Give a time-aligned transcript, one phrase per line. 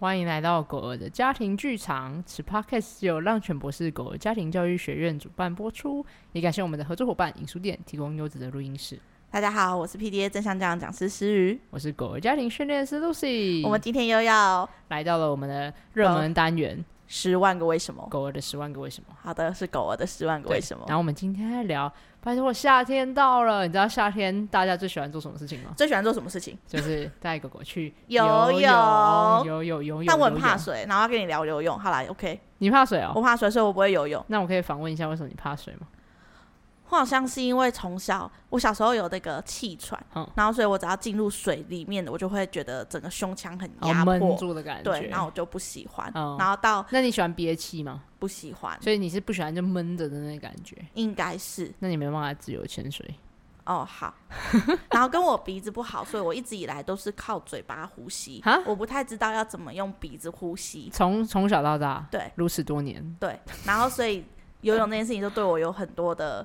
[0.00, 2.24] 欢迎来到狗儿的家庭剧场。
[2.24, 6.02] 此 podcast 由浪犬博士狗儿家庭教育学院主办播出，
[6.32, 8.98] 也感谢我们的合作伙伴影书店提供优质的录音室。
[9.30, 13.62] 大家好，我是 PDA 正向教养讲师诗瑜，我是狗儿家庭训练师 Lucy。
[13.62, 16.82] 我们今天又要来到了我们的热门单元。
[17.12, 18.06] 十万个为什么？
[18.08, 19.12] 狗儿的十万个为什么？
[19.20, 20.84] 好的，是狗儿的十万个为什么。
[20.86, 25.72] 然后我们今天来聊，拜托，夏天到了，你知道夏天大家最喜欢做什么事情吗？
[25.76, 26.56] 最喜欢做什么事情？
[26.68, 28.62] 就是带狗狗去 游泳，
[29.44, 30.04] 游泳，游泳。
[30.06, 31.76] 但我很怕水，然后要跟你聊游泳。
[31.76, 32.40] 好啦，OK。
[32.58, 33.10] 你怕水哦？
[33.16, 34.24] 我怕水，所以我不会游泳。
[34.28, 35.88] 那我可以访问一下，为什么你怕水吗？
[36.90, 44.90] 我好像是因为从小，我小时候有那个气喘，嗯、然后所以我只要进入水里面，我就会觉得整个胸腔很压迫，闷住的感觉。
[44.90, 46.10] 对，然后我就不喜欢。
[46.16, 48.02] 嗯、然后到那你喜欢憋气吗？
[48.18, 48.76] 不喜欢。
[48.82, 50.76] 所以你是不喜欢就闷着的那个感觉？
[50.94, 51.72] 应该是。
[51.78, 53.08] 那你没办法自由潜水。
[53.66, 54.12] 哦，好。
[54.90, 58.40] 然后跟我鼻子不好，所以我一直以来都是靠嘴巴呼吸。
[58.40, 60.90] 哈我不太知道要怎么用鼻子呼吸。
[60.92, 63.38] 从从小到大，对，如此多年，对。
[63.64, 64.24] 然后所以
[64.62, 66.44] 游泳这件事情就对我有很多的。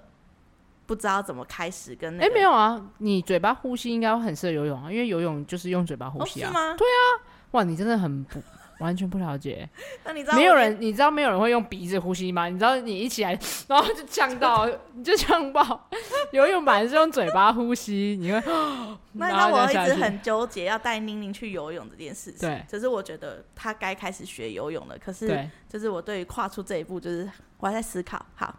[0.86, 2.25] 不知道怎么开始跟那个？
[2.25, 6.50] 哎、欸，没有啊，你嘴巴呼吸应该会很适合游泳啊，因为游泳就是用嘴巴呼吸啊。
[6.50, 6.75] 哦、是吗？
[6.77, 7.02] 对啊，
[7.52, 8.39] 哇，你真的很不
[8.80, 9.67] 完全不了解。
[10.03, 12.50] 那你知道没有人，你知道没有人会用鼻子呼吸吗？
[12.50, 15.89] 你知道你一起来，然后就呛到， 你就呛爆。
[16.31, 18.39] 游泳本来是用嘴巴呼吸，你会。
[19.14, 22.49] 那那我一直很纠结要带宁宁去游泳这件事情。
[22.49, 24.97] 对，只是我觉得他该开始学游泳了。
[24.97, 28.23] 可是，就是我对于跨出这一步，就是我还在思考。
[28.36, 28.53] 好。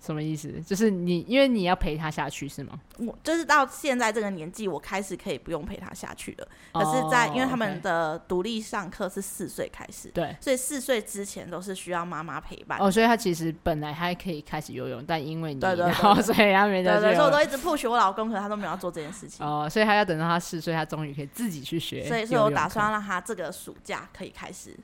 [0.00, 0.48] 什么意思？
[0.64, 2.78] 就是你，因为你要陪他下去是吗？
[2.98, 6.48] 我就是到现在这个年纪，我开始可以不用陪他下去了。
[6.72, 12.78] 可是，在因为他们的独立上课是四岁开始，对，所以四岁之前都是需要妈妈陪伴。
[12.78, 17.00] 哦，所以他其实本来还可以开始游泳，但因为你，对对，然后所以他没得。
[17.00, 19.44] 对对，所以我都一直 push 我老公，可是他都没有要做这件事情。
[19.44, 22.06] 哦，所以他要等到他四岁，他终于可以自己去学。
[22.06, 24.76] 所以，所以我打算让他这个暑假可以开始。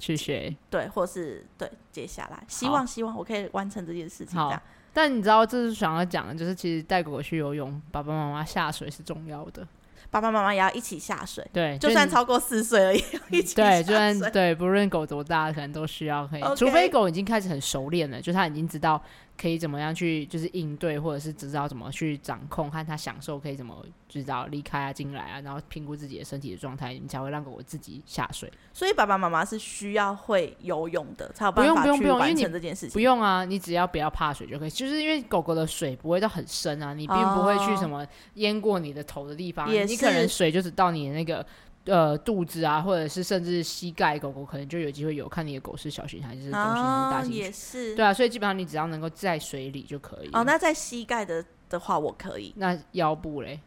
[0.00, 4.34] 去学对，或是对，接下来希望希望我可以完成这件事情。
[4.34, 4.62] 这样，
[4.92, 9.64] 但你知道，这是想要讲的，就是其实带狗狗去游泳，爸爸妈妈下水是重要的。
[10.10, 13.82] 爸爸妈妈也要一起下水，对，就算超过四岁了也要一起下水。
[13.82, 19.00] 对，就算对，不论狗多大，可能都需要可以，Okay 除非狗已经开始很熟练了，就它已经知道。
[19.40, 23.74] 可以怎么样去就是应对，或者是知道怎么去掌控，看他享受可以怎么
[24.06, 28.52] 知道离开啊、进来啊，然后评估自己的身体的状态，你才会让狗狗自己下水。
[28.74, 32.92] 所以爸爸妈妈是需要会游泳的，才有办法去完成这件事情。
[32.92, 34.70] 不用啊，你只要不要怕水就可以。
[34.70, 41.44] 就是因为狗狗的水不会到很深啊，你并不会去什么淹过你的头的地方，哦、你可能水就是到你的那个。
[41.86, 45.26] 呃，肚子啊，或者是甚至膝盖，狗狗可能就有机会有。
[45.28, 47.32] 看你的狗是小型还是中型还是大型？
[47.32, 47.94] 也是。
[47.96, 50.30] 对啊，所以基本上你只要能够在水里就可以。
[50.32, 52.52] 哦，那在膝盖的的话，我可以。
[52.56, 53.60] 那腰部嘞？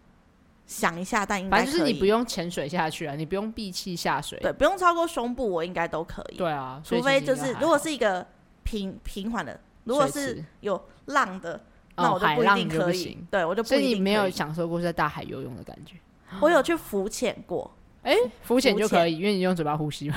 [0.67, 4.39] 想一下，但应该反正就是你不用潜水下去啊，你不用闭气下水。
[4.39, 6.37] 对，不用超过胸部，我应该都可以。
[6.37, 8.25] 对啊，除非就是如果是一个
[8.63, 11.59] 平平缓的，如果是有浪的，
[11.95, 13.17] 那我就不一定可以。
[13.29, 13.79] 对，我就不一定。
[13.79, 15.95] 所以你没有享受过在大海游泳的感觉？
[16.39, 17.69] 我有去浮潜过。
[18.03, 20.15] 哎，浮潜就可以，因为你用嘴巴呼吸嘛。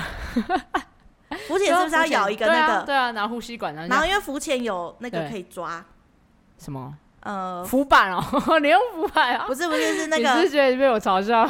[1.47, 2.83] 浮潜是不是要咬一个那个？
[2.85, 3.73] 对啊，拿呼吸管。
[3.73, 5.83] 然后因为浮潜有那个可以抓。
[6.57, 6.93] 什么？
[7.21, 8.23] 呃，浮板哦，
[8.61, 9.45] 你用浮板啊？
[9.47, 10.35] 不是不是，是那个。
[10.39, 11.45] 你是觉得被我嘲笑？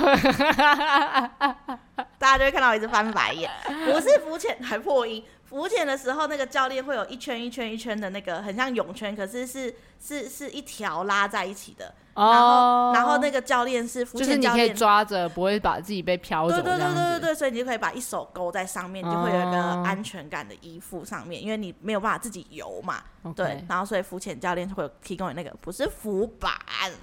[2.18, 3.50] 大家就会看到我一直翻白眼。
[3.94, 5.24] 我是浮潜还破音。
[5.50, 11.94] 浮潜的时候，那个教练会有一圈一圈一圈的那个，很像泳圈，可是是是是一条拉在一起的。
[12.14, 16.56] 然后，然后那个教练是浮潜教练，就是你可以抓着，不会把自己被飘走。
[16.56, 23.04] 对对对对对对，所以你就可以把一手勾在上面，你就会有一个安全感的衣服上面，因为你没有办法自己游嘛。
[23.36, 26.52] 对，然后所以浮潜教练会有提供你那个，不是浮板。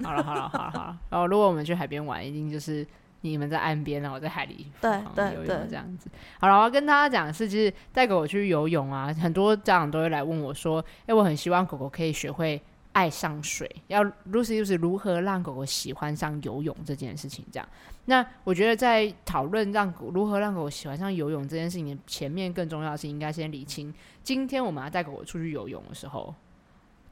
[0.03, 2.85] 好了好了好了好了，然后如果我们去海边玩，一定就是
[3.31, 6.09] 你们在岸边，然后我在海里对对对这样子。
[6.39, 12.61] 好了，我要跟大家讲的是，就是带狗狗去游泳啊，很多家长都会来问我说，哎，我很希望狗狗可以学会。
[12.95, 17.45] 爱上水，要 Lucy 就是如何让狗狗喜欢上游泳这件事情。
[17.51, 17.69] 这样，
[18.05, 23.93] 那我觉得在讨论让狗如何让狗狗喜欢上游泳这件事情前面，更重要的是应该先理清，
[24.23, 26.33] 今天我们要带狗狗出去游泳的时候，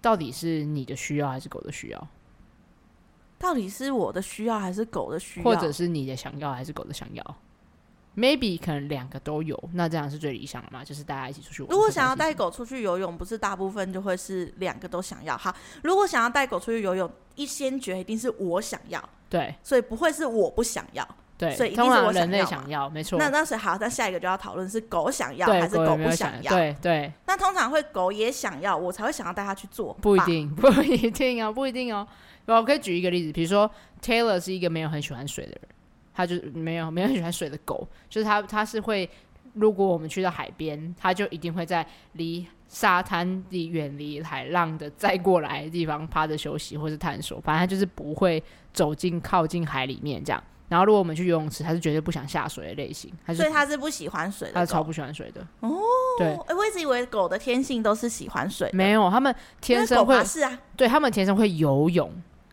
[0.00, 2.09] 到底是你的需要还是狗的需要？
[3.43, 5.44] 到底是我的需要还是狗的需要？
[5.44, 7.37] 或者是你的想要还是狗的想要
[8.17, 10.85] ？maybe 可能两个都有，那这样是最理想的嘛？
[10.85, 11.71] 就是大家一起出去玩。
[11.73, 15.37] 如果想要带狗出去游泳，不是大部分就会是两个都想要。
[15.37, 15.53] 好，
[15.83, 23.19] 如果想要带狗出去游泳，一先决一定是我想要，对，所以不会是我不想要，对，所以一定是我人类想要，没错。
[23.19, 26.53] 那那所以好，那下一个就要讨论是狗想要还是狗不想要？
[26.53, 27.12] 对对。
[27.27, 29.93] 那通常会狗也想要，我才会想要带它去做。
[30.00, 32.06] 不一定， 不一定哦，不一定哦。
[32.47, 35.61] 我可以举一个例子，比如说 Taylor 是一个没有很喜欢水的人。
[36.15, 39.09] 他就没有没有很喜欢水的狗，就是他他是会
[39.55, 48.43] 如果我们去到海边，他就一定会在离沙滩地远离海浪的再过来的地方趴着休息或是探索，反正它就是不会
[48.75, 50.45] 走进靠近海里面这样。
[50.69, 55.41] 然后如果我们去游泳池，他是绝对不想下水的类型，他所以他是不喜欢水的，它是超不喜欢水的。
[55.61, 55.81] 哦，
[56.19, 62.11] 对，哎，我一直以为狗的天性都是喜欢水，没有，他们天生会是啊，对，它们天生会游泳，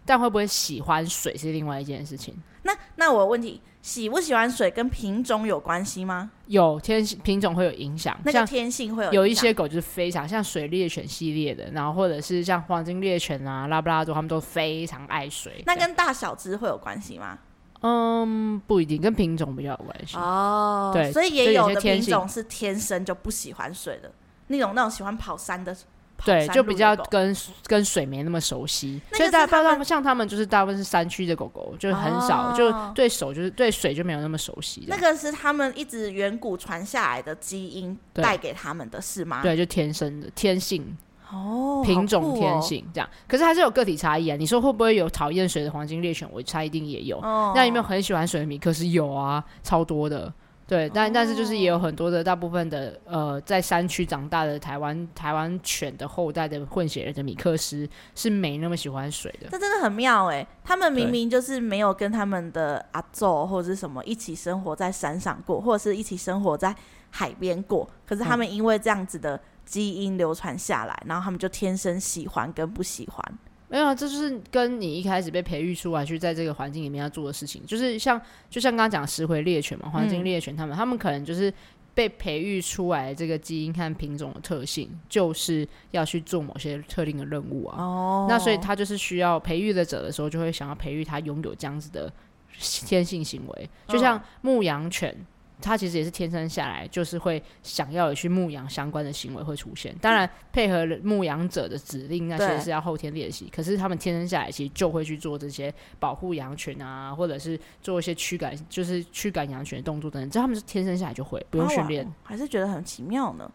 [0.10, 2.36] 但会不会喜欢水是另外一件事情。
[2.64, 6.32] 那那我问题，喜不喜欢水跟品种有关系吗？
[6.48, 15.64] 有天品种会有影响，那个天性会有有一些狗就是非常像水猎犬系列的，然后或者是像黄金猎犬啊、拉布拉多，他们都非常爱水。
[15.68, 17.38] 那跟大小只会有关系吗？
[17.82, 20.90] 嗯，不一定，跟品种比较有关系哦。
[20.92, 24.12] 对，所以也有的品种是天生就不喜欢水的，
[24.48, 25.78] 那种那种喜欢跑山的。
[26.26, 27.36] 对，就比较跟
[27.66, 34.84] 跟水没那么熟悉，所以大部分像他们就是大部分是山区的狗狗，就很少、哦、就对手就是对水就没有那么熟悉。
[34.88, 39.42] 那个是他们一直远古传下来的基因带给他们的是吗？
[39.42, 40.98] 对，就天生的天性
[41.32, 43.08] 哦，品种天性这样。
[43.08, 44.36] 哦、可是还是有个体差异啊。
[44.36, 46.28] 你说会不会有讨厌水的黄金猎犬？
[46.32, 47.18] 我猜一定也有。
[47.20, 48.88] 哦、那有没有很喜欢水的米克斯？
[48.88, 50.34] 有啊，超多的。
[50.70, 59.48] 对，但但是就是也有很多的大部分的呃，在山区长大的台湾台湾犬的后代的混血儿的米克斯是没那么喜欢水的。
[59.50, 66.76] 这真的很妙哎、欸，他们明明就是没有跟他们的阿祖或者是什么一起生活在山上过，或者是一起生活在
[67.10, 73.40] 海边过，可是他们因为这样子的基因流传下来，然后他们就天生喜欢跟不喜欢。
[73.70, 78.20] 没有，这就是跟你一开始被培育出来去在这个环境里面要做的事情，就是像
[78.50, 81.54] 就像刚刚讲石灰猎犬嘛，黄金猎犬他们，嗯、他们可能就是
[81.94, 87.78] 被培育出来这个基因和品种的特性，就是要去做某些特定的任务啊。
[87.84, 92.12] 哦，那所以他就是需要培育的者的时候，就会想要培育他拥有这样子的
[92.60, 95.16] 天性行为，就像牧羊犬。
[95.62, 103.52] 他其实也是天生下来就是会想要有去牧羊相关的行为会出现，当然配合牧羊者的指令那些是要后天练习。
[103.54, 110.30] 可是他们天生下来其实就会去做这些保护羊群啊，或者是做一些驱赶，就是驱赶羊群的动作等等。
[110.30, 112.10] 这他们是天生下来就会，不用训练。
[112.24, 113.52] 还是觉得很奇妙呢，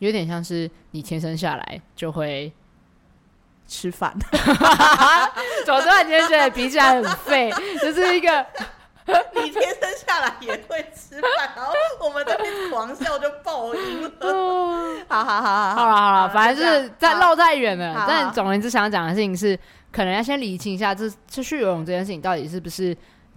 [0.00, 2.52] 有点像是你天生下来就会
[3.68, 4.12] 吃饭。
[5.64, 8.44] 总之，你今天觉得比起来很废， 就是一个。
[9.34, 14.10] 你天生下来也会吃饭，然后我们这边狂笑就爆音了。
[15.08, 18.04] 好好好好好了好了，反正就是在绕太远了。
[18.08, 19.58] 但总而言之，想讲的事情是，
[19.92, 22.96] 可能要先理清一下，这这去游泳这件事情到底是不是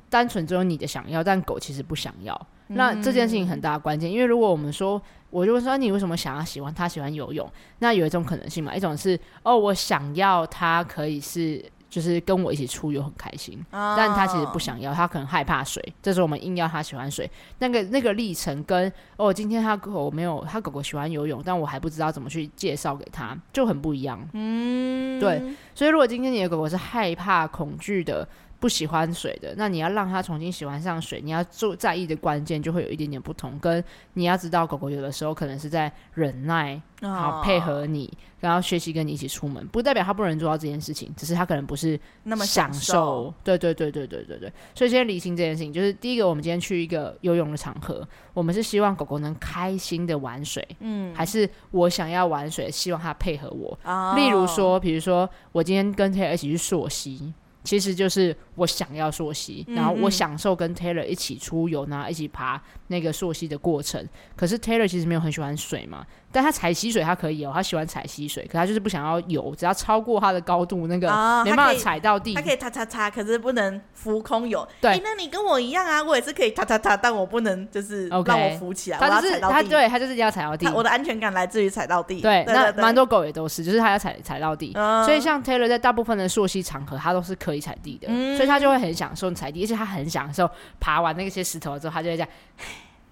[0.09, 2.33] 单纯只有你的想要，但狗其实不想要。
[2.69, 7.49] 嗯、那这件事情很大的关键，因为如果我们说，我就会说你为什么想要喜欢他喜欢游泳？
[7.79, 11.63] 那有一种可能性嘛，一种是哦，我想要他可以是。
[11.89, 13.95] 就是跟我一起出游很开心，oh.
[13.97, 15.81] 但他其实不想要，他可能害怕水。
[16.01, 17.29] 这时候我们硬要他喜欢水，
[17.59, 24.19] 那个那个历程跟哦，今天他狗没有，他狗狗喜欢游泳，但我还不知道怎么去介绍给他，就很不一样。
[24.33, 25.41] 嗯，对。
[25.73, 28.27] 所以如果今天你的狗狗是害怕、恐惧的。
[28.59, 33.57] 不喜欢水的，那你要让他重新喜欢上水，你要做在意的关键就会有一点点不同。
[33.59, 33.83] 跟
[34.13, 43.31] 你要知道，狗狗有的时候可能是在忍耐，好配合你，然后学习跟你一起出门，不代表他不能做到这件事情，只是他可能不是那么享受。
[43.43, 44.51] 对对对对对对对。
[44.73, 53.77] 所以今天理清这件事情，就是第一个，我们今天去一个游泳的场合，我们是希望狗狗能开心的玩水，嗯，还是我想要玩水，希望它配合我。
[53.83, 54.13] 哦。
[54.15, 57.33] 例如说，比如说我今天跟 Taylor 一起去溯溪。
[57.67, 64.07] 其实就是我想要溯溪，然后我享受跟 Taylor 一起出游，然后一起爬那个溯溪的过程。
[64.37, 66.07] 可是 Taylor 其实没有很喜欢水嘛。
[66.37, 71.07] 但他踩溪水，他可以哦，他喜欢踩溪水，可他就是不想要游，只要超过他的高度，那个
[71.43, 72.35] 没办法踩到地。
[72.35, 74.67] 他可以踏踏踏，可是不能浮空游。
[74.79, 78.99] 对、欸，那你跟我一样啊，我也是可以踏踏踏，但我不能就是让我浮起来。
[78.99, 80.67] 就是他，对他就是要踩到地。
[80.67, 82.21] 我的安全感来自于踩到地。
[82.21, 84.73] 对，那蛮多狗也都是，就是他要踩踩到地。
[84.75, 90.47] 嗯、所以像 Taylor 在大部分的溯溪场合，他都是可以踩地的，嗯、所以他就会很享受踩地，而且他很享受
[90.79, 92.29] 爬完那些石头之后，他就会这样。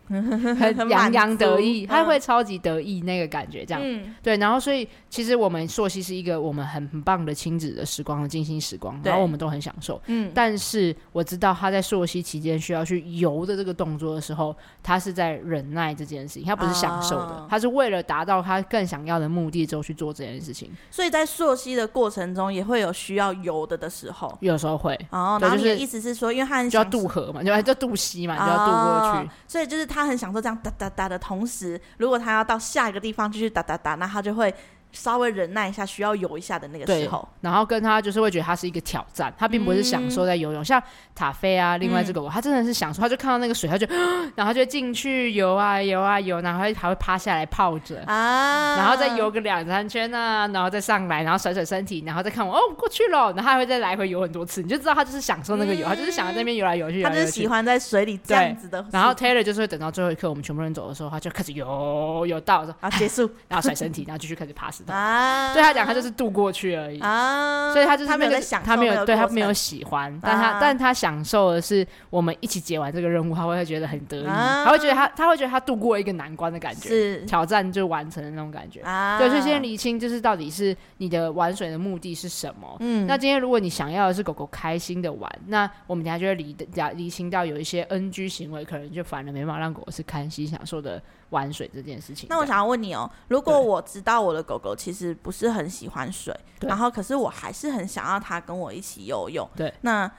[0.10, 4.38] 很洋洋得意，他会超级得意那个感觉，这样、嗯、对。
[4.38, 10.00] 然后，所以其实我们朔溪是一个我们很很棒的亲子的时光和静心时光，然后我们都很享受。
[10.06, 20.70] 嗯，但是我知道他在朔溪期间需要去游的这个动作的时候，他是在忍耐这件事情，他不是享受的，哦、他是为了达到他更想要的目的之后去做这件事情。
[20.92, 24.94] 所以在朔溪的过程中，也会有需要游的的时候，有时候会。
[25.10, 29.95] 哦，然后你的意思是说，因为他很就要渡河嘛，就要就渡溪嘛，就要渡过去，哦、所以就是。
[29.96, 34.54] 他很享受这样哒哒哒的同时，如果他要到下一个地方继续哒哒哒，那他就会
[34.96, 37.28] 稍微忍耐一下，需要游一下的那个时候。
[37.42, 40.62] 然后跟他就是会觉得他是一个挑战，他并不是享受在游泳。
[40.62, 40.82] 嗯、像
[41.14, 43.86] 塔菲啊，另外这个我、嗯，他真的是享受，他就看到那个水，他就，
[44.36, 58.86] 然后他就进去游啊游啊游，然后还还会趴下来泡着啊，然后再游个两三圈啊，然后再上来，然后甩甩身体，然后再看我哦过去了，然后还会再来回游很多次，你就知道他就是享受那个游，嗯、他就是想在那边游来游去，他就是喜欢在水里这样子的。
[58.92, 64.94] 然后 Taylor 就是会等到最后一刻，我们全部人走的时候，他就开始游游到，然后结束， 然后甩身体，然后继续开始爬石头。
[64.94, 79.18] 啊，对他讲，他就是度过去而已啊，所以他就是、那个、他没有在享受，他没有对他没有喜欢，但他、啊、但他享受的是我们一起解完这个任务，他会觉得很得意，啊、他会觉得他他会觉得他度过一个难关的感觉，是挑战就完成的那种感觉啊。
[79.18, 82.78] 对，所以先厘清就是到底是你的玩水的目的是什么。
[82.80, 86.56] 嗯，那今天如果你想要的是狗狗开心的玩，那我们等下就会厘
[86.96, 91.02] 厘清到有一些 NG 行为，可能就反而没办法让狗狗是开心享受的。
[91.32, 100.10] 玩水这件事情，那我想要问你哦，如果我知道我的狗狗其实不是很喜欢水，然后可是我还是很想要它跟我一起游泳，对，那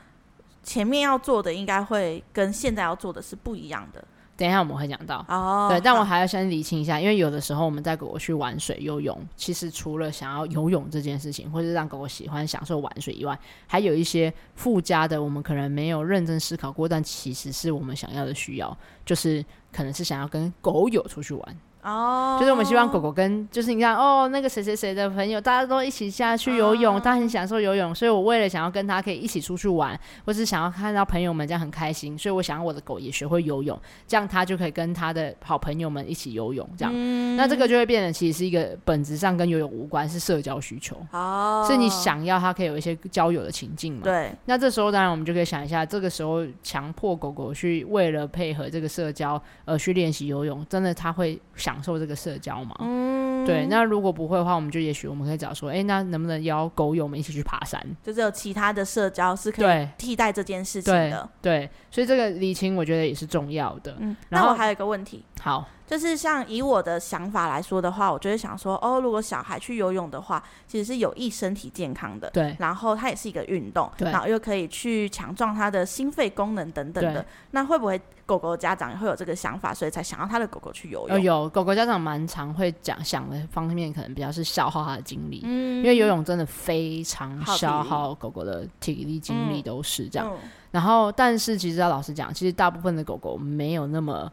[0.62, 4.04] 前面要做的应该会跟现在要做的是不一样的。
[4.36, 21.56] 等一下我们会讲到哦，对，但我还要先理清一下，因为有的时候我们带狗狗去玩水游泳，其实除了想要游泳这件事情，或是让狗狗喜欢享受玩水以外，还有一些附加的，我们可能没有认真思考过，但其实是我们想要的需要，就是可能是想要跟狗友出去玩。
[21.86, 27.20] 哦、oh，就是我们希望狗狗跟，就是你看哦，那个谁谁谁的朋友，大家都一起下去游泳，他、oh.
[27.20, 37.36] 很享受游泳，所以我为了想要跟他可以一起出去玩，或是想要看到朋友们这样很开心，所以我想要我的狗也学会游泳，这样他就可以跟他的好朋友们一起游泳，这样，mm.
[37.36, 44.00] 那这个就会变得其实是一个本质上跟游泳无关，是社交需求，哦、oh.，是你想要他可以有一些交友的情境嘛？
[44.02, 51.40] 对，那这时候当然我们就可以想一下，这个时候强迫狗狗去为了配合这个社交而去练习游泳，真的他会
[51.76, 52.74] 享受这个社交嘛？
[52.80, 53.66] 嗯，对。
[53.66, 57.78] 那如果不会的话，我们就也许我们可以找说，哎、欸，那能不能邀狗友们一起去爬山？
[58.02, 61.28] 就是有其他的社交是可以替代这件事情的。
[61.42, 63.94] 对，对，所以这个理清我觉得也是重要的。
[63.98, 65.68] 嗯，然后我还有一个问题，好。
[65.86, 72.56] 就是像以我的想法来说的话，我就会想说，哦，如果小孩去游泳的话，其实是有益身体健康的，对。
[72.58, 74.10] 然后它也是一个运动，对。
[74.10, 77.24] 然后又可以去强壮他的心肺功能等等的。
[77.52, 81.22] 那会不会狗狗家长也会有这个想法，所以才想要他的狗狗去游泳？
[81.22, 90.28] 有狗狗家长蛮常会讲想的方面，可能比较是消耗他的精力，嗯，因为游泳真的非常消耗狗狗的体力精力，都是这样。
[90.32, 90.48] 嗯。
[90.72, 94.28] 然后，但是其实要老实讲，其实大部分的狗狗没有那么。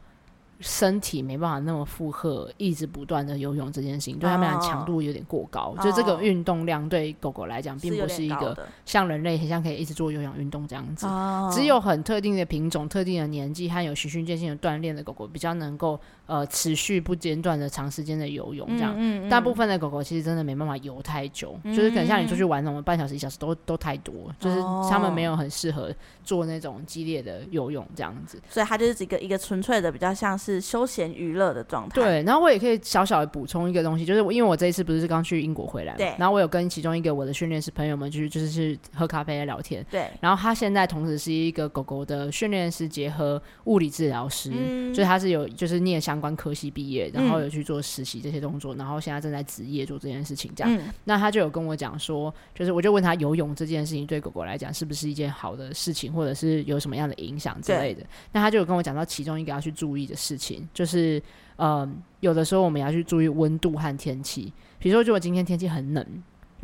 [0.60, 5.74] 身体没办法那么负荷，一直不断的游泳这件事情，对他们俩强度有点过高。
[5.76, 5.82] Oh.
[5.82, 11.06] 就这个运动量对狗狗来讲，并不是一个像人类很像可以一直做有氧运动这样子。
[11.06, 11.52] Oh.
[11.52, 18.94] 只有很特定的品种、特定的年纪和有循序渐进的锻炼的狗狗，比较能够呃持续不间断的长时间的游泳这样。
[18.96, 19.30] 嗯嗯嗯。
[19.30, 28.40] 大部分的狗狗其实真的没办法游太久，就是可能像你出去玩那种半小时、一小时都都太多，就是他们没有很适合做那种激烈的游泳这样子。
[28.48, 30.60] 所以它就是一个一个纯粹的，比较像是。
[30.64, 31.94] 休闲娱乐的状态。
[31.94, 36.14] 对，然后我也可以小小的补充一个东西，就是因为我这一次不是刚去英国回来嘛，对。
[36.18, 39.84] 然后我有跟其中一个我的训练师朋友们，就是就是去喝咖啡聊天。
[39.90, 40.08] 对。
[40.20, 50.48] 然后他现在同时是一个狗狗的训练师，结合物理治疗师，嗯，所以他是有就是念相关科系毕业，然后有去做实习这些动作，然后现在正在职业做这件事情。
[50.54, 58.06] 这样，嗯，那他就有跟我讲说，就是我就问他游泳这件事情对狗狗来讲是不是一件好的事情，或者是有什么样的影响之类的。
[58.30, 60.68] 那他就有跟我讲到其中一个要去注意的事情。
[60.72, 61.20] 就是，
[61.56, 61.90] 呃，
[62.20, 64.52] 有的时候我们要去注意温度和天气。
[64.78, 66.06] 比如说，如果今天天气很冷，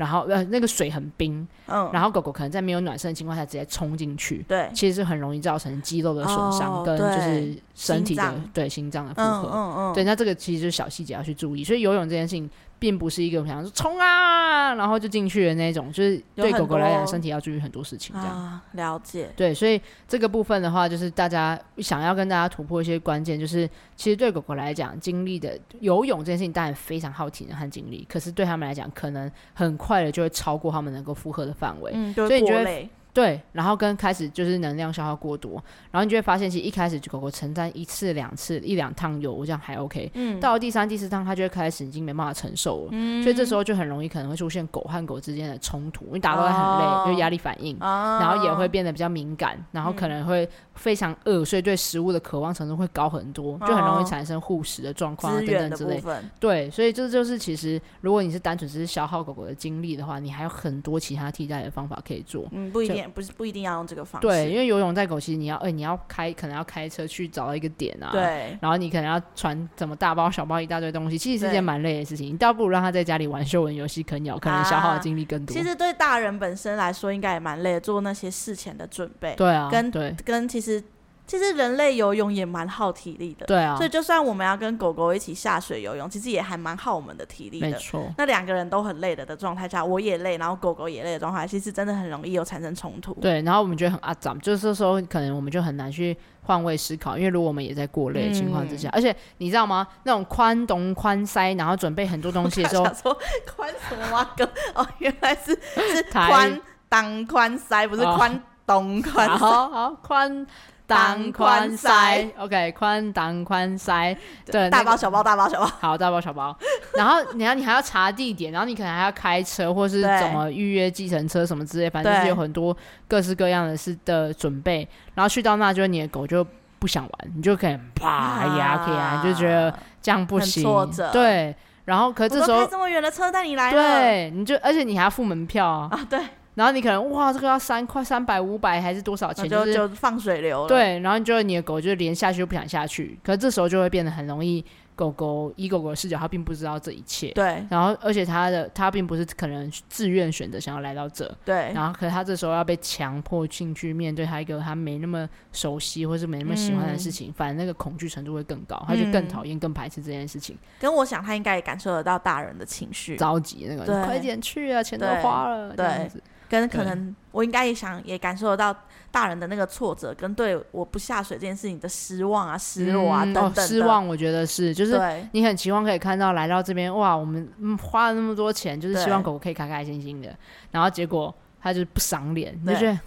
[0.01, 11.63] 然后呃那个水很冰，嗯，然后狗狗可能在没有暖身的情况下直接冲进去，对，其实是很容易造成肌肉的损伤跟就是身体的心对心脏的负荷，嗯嗯嗯，对，那这个其实就是小细节要去注意。
[11.63, 12.51] 所以游泳这件事情。
[12.81, 18.37] 并不是一个想说冲啊，然后就进去的那种，就是对狗狗来讲，身体要注意很多事情这样。
[18.37, 19.29] 啊，了解。
[19.37, 31.93] 对，所以这个部分的话，就是大家想要跟大家突破一些关键，就是其实对狗狗来讲，经历的游泳这件事情当然非常耗体能和精力，可是对他们来讲，可能很快的就会超过他们能够负荷的范围。
[31.95, 32.89] 嗯，所以你觉得？
[33.13, 40.11] 对，然后跟开始就是能量消耗过多，然后你就会发现，其实一开始狗狗承担一次、两次、一两趟游，这样还 OK。
[40.15, 40.39] 嗯。
[40.41, 42.89] 到了第三、第四趟，它就会开始已经没办法承受了。
[42.93, 43.23] 嗯。
[43.23, 56.03] 所以这时候就很容易可能会出现狗和狗之间的冲突，因为打到会很累，哦、因为压力反应、哦，然后也会变得比较敏感，然后可能会非常饿，所以对食物的渴望程度会高很多，就很容易产生护食的状况、啊、等等之类。
[56.39, 62.47] 对，所以这就是其实，如果你是单纯只是消耗狗狗的精力的话，你还有很多其他替代的方法可以做。
[62.53, 64.29] 嗯，不一定也不是不一定要用这个方式。
[64.29, 68.11] 对，因为游泳在狗其实你要，哎、欸，你要开可能要开车去找到一个点啊。
[68.13, 68.57] 对。
[68.61, 72.33] 然后你可能要传怎么大包小包一大堆东西，其实是件蛮累的事情。
[72.33, 75.55] 你倒不如让他在家里玩秀文游戏啃咬，可能消耗的精力更多。
[75.55, 79.35] 啊、其实对大人本身来说，应该也蛮累的，做那些事前的准备。
[79.37, 79.69] 对啊。
[79.71, 80.83] 跟对跟其实。
[81.31, 87.69] 其实人类游泳也蛮耗体力的，对啊，所以就算我们要跟狗狗一起下水游泳，其实也还蛮耗我们的体力的。
[87.69, 93.15] 没错，那两个人都很累的的状态下，我也累，然后狗狗也累的状态，其实真的很容易有产生冲突。
[93.21, 99.87] 对，然后我们觉得很阿杂，就是这时候可能我们就很难去换位思考，因为如果我们也在过累的情况之下，嗯、而且你知道吗？
[100.03, 103.17] 那种宽东宽塞，然后准备很多东西的时候， 说
[103.55, 104.29] 宽什么吗？
[104.37, 104.45] 哥
[104.75, 105.53] 哦，原来是
[105.95, 109.37] 是宽当宽塞，不是宽东 宽塞。
[109.37, 110.45] 好好宽。
[110.91, 116.55] 当宽塞，OK，宽当宽塞，对，大包小包，大包小包，好，大包小包。
[116.95, 124.87] 然后你要，你还要查地点，然后你可能还要开车，或是怎么预约计程车什么之类，反正就是有很多各式各样的事的准备。
[125.15, 126.45] 然后去到那，就你的狗就
[126.79, 130.65] 不想玩，你就可以啪呀，可以啊，就觉得这样不行，
[131.13, 131.55] 对。
[131.87, 136.21] 然后可是这时候开这么远的车带你来，对，你就而且你还要付门票啊，啊，对。
[136.55, 139.49] 然后你可能哇，这个要三块三百五百还是多少钱？
[139.49, 140.69] 就就放水流了。
[140.69, 144.63] 对，然后你就你的狗就连下去就不想下去，可是这时候就会变得很容易，
[144.97, 147.31] 狗狗以狗狗的视角，它并不知道这一切。
[147.31, 147.65] 对。
[147.71, 151.25] 然后而且它的它并不是可能自愿选择想要来到这。
[151.45, 151.73] 对。
[151.73, 160.59] 然后可是它这时候要被强迫进去面对它一个它没那么熟悉或是没那么喜欢的事情，嗯、反正那个恐惧程度会更高，它就更讨厌、更排斥这件事情。
[160.81, 166.23] 跟我想，它应该也感受得到大人的情绪，着急那个，快点去啊，钱都花了，对这样子。
[166.51, 168.77] 跟可能我应该也想也感受得到
[169.13, 177.49] 大人的那个挫折，跟对我不下水这件事情的失望啊、失落啊等等、失望，我觉得是，就是你很期望可以看到来到这边哇，我们
[177.81, 180.37] 花了那么多钱，就是希望狗狗可以开开心心的，
[180.73, 182.99] 然后结果它就是不赏脸，你就觉得。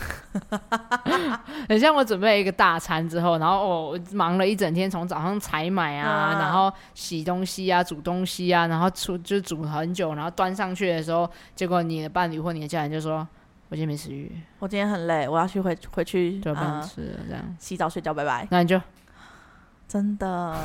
[1.68, 13.26] 很像我准备一个大餐之后，然后我忙了一整天，从早上采买啊，啊，然后洗东西啊，煮东西啊，然后出就煮很久，然后端上去的时候，结果你的伴侣或你的家人就说
[13.68, 18.46] ：“我今天没食欲，我今天很累，我要去回回去就不能吃了。”这样洗澡睡觉，拜拜。
[18.50, 18.80] 那你就
[19.88, 20.56] 真的。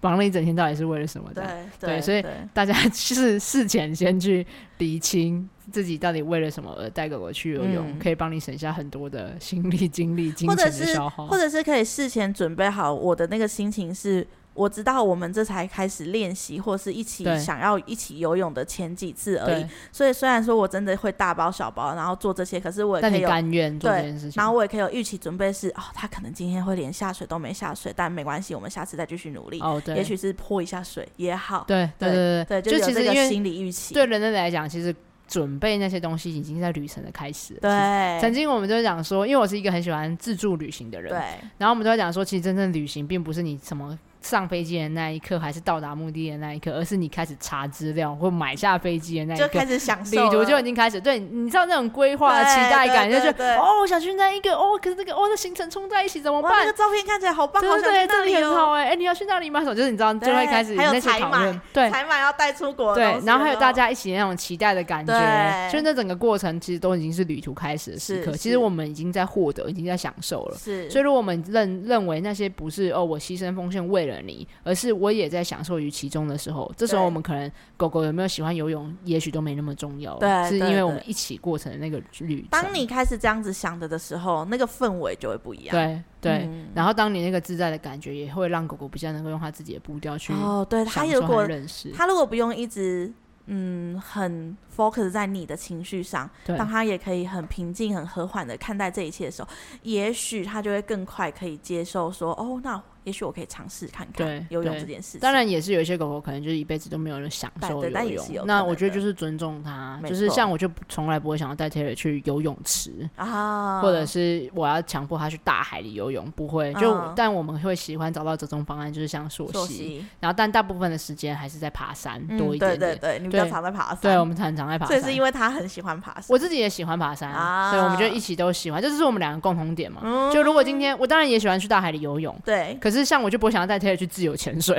[0.00, 1.30] 忙了一整天，到底是为了什么？
[1.34, 1.44] 对
[1.80, 4.46] 对，对，所以大家 是事前先去
[4.78, 14.26] 理清自己到底为了什么而带狗狗去游泳，嗯、可以帮你省下很多的心力、精力、金钱的消耗，或者是可以事前准备好我的那个心情是。
[14.54, 19.66] 我知道我们这才开始练习，或是一起想要一起游泳的前几次而已。
[19.90, 24.32] 所以虽然说我真的会大包小包，然后做这些，可是我也可以有甘愿做这件事情。
[24.36, 29.58] 然后我也可以有预期准备是，哦，他可能今天会连下水都没下水，但没关系，我们下次再继续努力。
[29.60, 31.64] 哦，对，也许是泼一下水也好。
[31.66, 34.94] 对对对对，对，就其实这个心理预期，对人类来讲，其实
[35.26, 37.60] 准备那些东西已经在旅程的开始了。
[37.62, 41.18] 对，曾经我们就讲说，因为我是一个很喜欢自助旅行的人，对，
[41.56, 43.98] 然后我们都在讲说，其实真正旅行并不是你什么。
[44.22, 51.00] 上飞机的那一刻，还是到达目的地的那一刻，而是你开始查资料或买下飞机的那一刻，就开始享受旅途就已经开始。
[51.00, 56.52] 对，你知道那种规划的期待感，就觉得哦，我想去那一个哦，可是这个哦，这行程冲在一起怎么办？
[56.52, 59.74] 那个照片看起来好棒，对对对，这里很好哎，哎，你要去那里买手？
[59.74, 68.32] 就是你知道，就会开始那些讨论，对，采买要带出国，对，然后还有大家一起那种期待的感觉，就那整个过程其实都已经是旅途开始的时刻。
[68.32, 70.56] 其实我们已经在获得，已经在享受了。
[70.56, 80.18] 是，所以如果我们认认为那些不是哦，我牺牲奉献为了你，而是我也在享受于其中的时候，这时候我们可能狗狗有没有喜欢游泳，也许都没那么重要。
[80.18, 82.48] 对，是因为我们一起过程的那个旅程。
[82.50, 85.72] 当你开始这样子想着的时候，那个氛围就会不一样。
[85.72, 93.12] 对对、嗯，然后当你那个自在的感觉，也会让狗狗比较能够用它自己的步调去哦，对，它如果认识，它如果不用一直
[93.46, 99.48] 嗯很 focus 在你的情绪上，当他也可以很平静、很和缓的看待这一切的时候，
[99.82, 102.82] 也许他就会更快可以接受说，哦，那。
[103.04, 105.20] 也许我可以尝试看看游泳这件事情。
[105.20, 108.46] 当然也是有一些狗狗可能就是一辈子都没有人享受游泳。
[108.46, 116.72] 那我觉得就是尊重它，就是像我就从来不会想要带 Taylor 去游泳池啊，或者是我要强迫他去大海里游泳，不会。
[116.74, 120.04] 就但我们会喜欢找到这种方案，就是像溯溪。
[120.20, 122.78] 然后但大部分的时间还是在爬山多一点点。
[122.78, 123.98] 对对对，你比较常在爬山。
[124.00, 125.00] 对，我们常常在爬山。
[125.00, 126.24] 所以是因为他很喜欢爬山。
[126.28, 130.30] 我自己也喜欢爬山，啊所以我们就一起都喜欢，这就是我们两个共同点嘛。
[130.32, 132.76] 就如果今天我当然也喜欢去大海里游泳，对。
[132.80, 133.72] 可是像我就不会想要。
[133.72, 134.78] 带 Taylor 去自由潜水，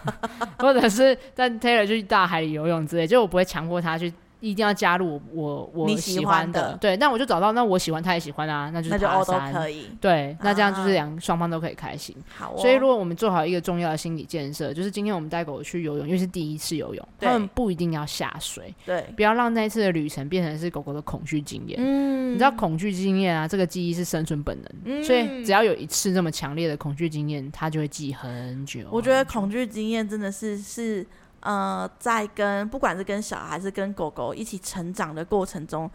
[0.58, 4.10] 或者是带 Taylor 去大海里游泳之类，就我不会强迫他去
[4.42, 12.14] 一定要加入我我你喜欢的，对，那我就找到那我喜欢他也喜欢啊，那就是爬山都可以，对，那这样就是两双方都可以开心。
[12.36, 21.78] 好，所以如果我们做好一个重要的心理建设，就是今天我们带狗去游泳，因为是第一次游泳，他们不一定要下水，对，不要让那一次的旅程变成是狗狗的恐惧经验。
[21.80, 28.80] 嗯，你知道恐惧经验啊，这个记忆是生存本能，所以只要有一次这么强烈的恐惧经验，它就会记很久。
[28.90, 31.06] 我觉得恐惧经验真的是是。
[31.42, 35.90] 呃，在跟不管是跟小孩还是跟狗狗一起成长的过程中，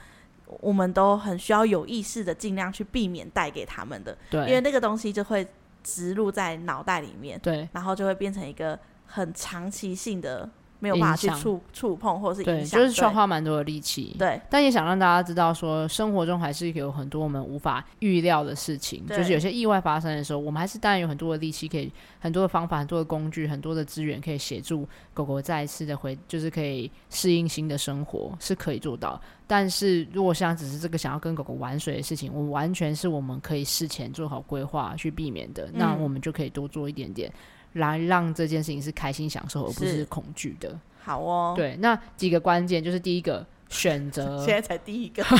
[0.45, 5.47] 我们都很需要有意识的尽量去避免带给他们的，对，因为那个东西就会
[5.83, 10.49] 植入在脑袋里面，对，然后就会变成一个很长期性的。
[10.79, 14.15] 没有办法去触触碰或者是影响，对，就是需要花蛮多的力气。
[14.19, 29.19] 对，但也想让大家知道说，生活中还是有很多我们无法预料的事情，就是有些意外发生的时候，我们还是当然有很多的力气，可以很多的方法、很多的工具、很多的资源，可以协助狗狗再一次的回，就是可以适应新的生活，是可以做到。
[29.49, 37.31] 但是如果像只是这个想要跟狗狗玩水的事情，我们完全是我们可以事前做好规划去避免的，嗯，那我们就可以多做一点点。
[37.77, 40.77] 来让这件事情是开心享受，而不是恐惧的。
[41.03, 44.43] 好哦，对，那几个关键就是第一个选择。
[44.45, 45.37] 现在才第一个， 好，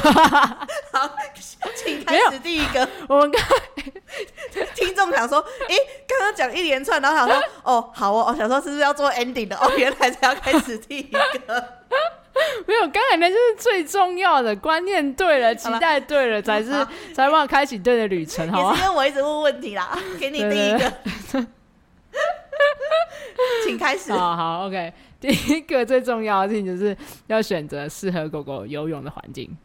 [1.76, 2.88] 请开始第一个。
[3.10, 3.42] 我们刚
[4.74, 5.76] 听众想说，哎，
[6.08, 9.58] 刚刚讲一连串，然后想说， 哦，好哦，我想说是不是要做 ending 的？
[9.58, 11.78] 哦，原来才要开始第一个。
[12.66, 16.72] 没有，刚才那就是最重要的观念对了，期待对了，才是
[17.14, 18.50] 才帮我开启对的旅程。
[18.52, 20.94] 好，也是因为我一直问问题啦，给你第一个。
[23.66, 24.12] 请开始。
[24.12, 24.94] 好好，OK。
[25.20, 26.96] 第一个最重要的事情就是
[27.28, 29.56] 要选择适合狗狗游泳的环境。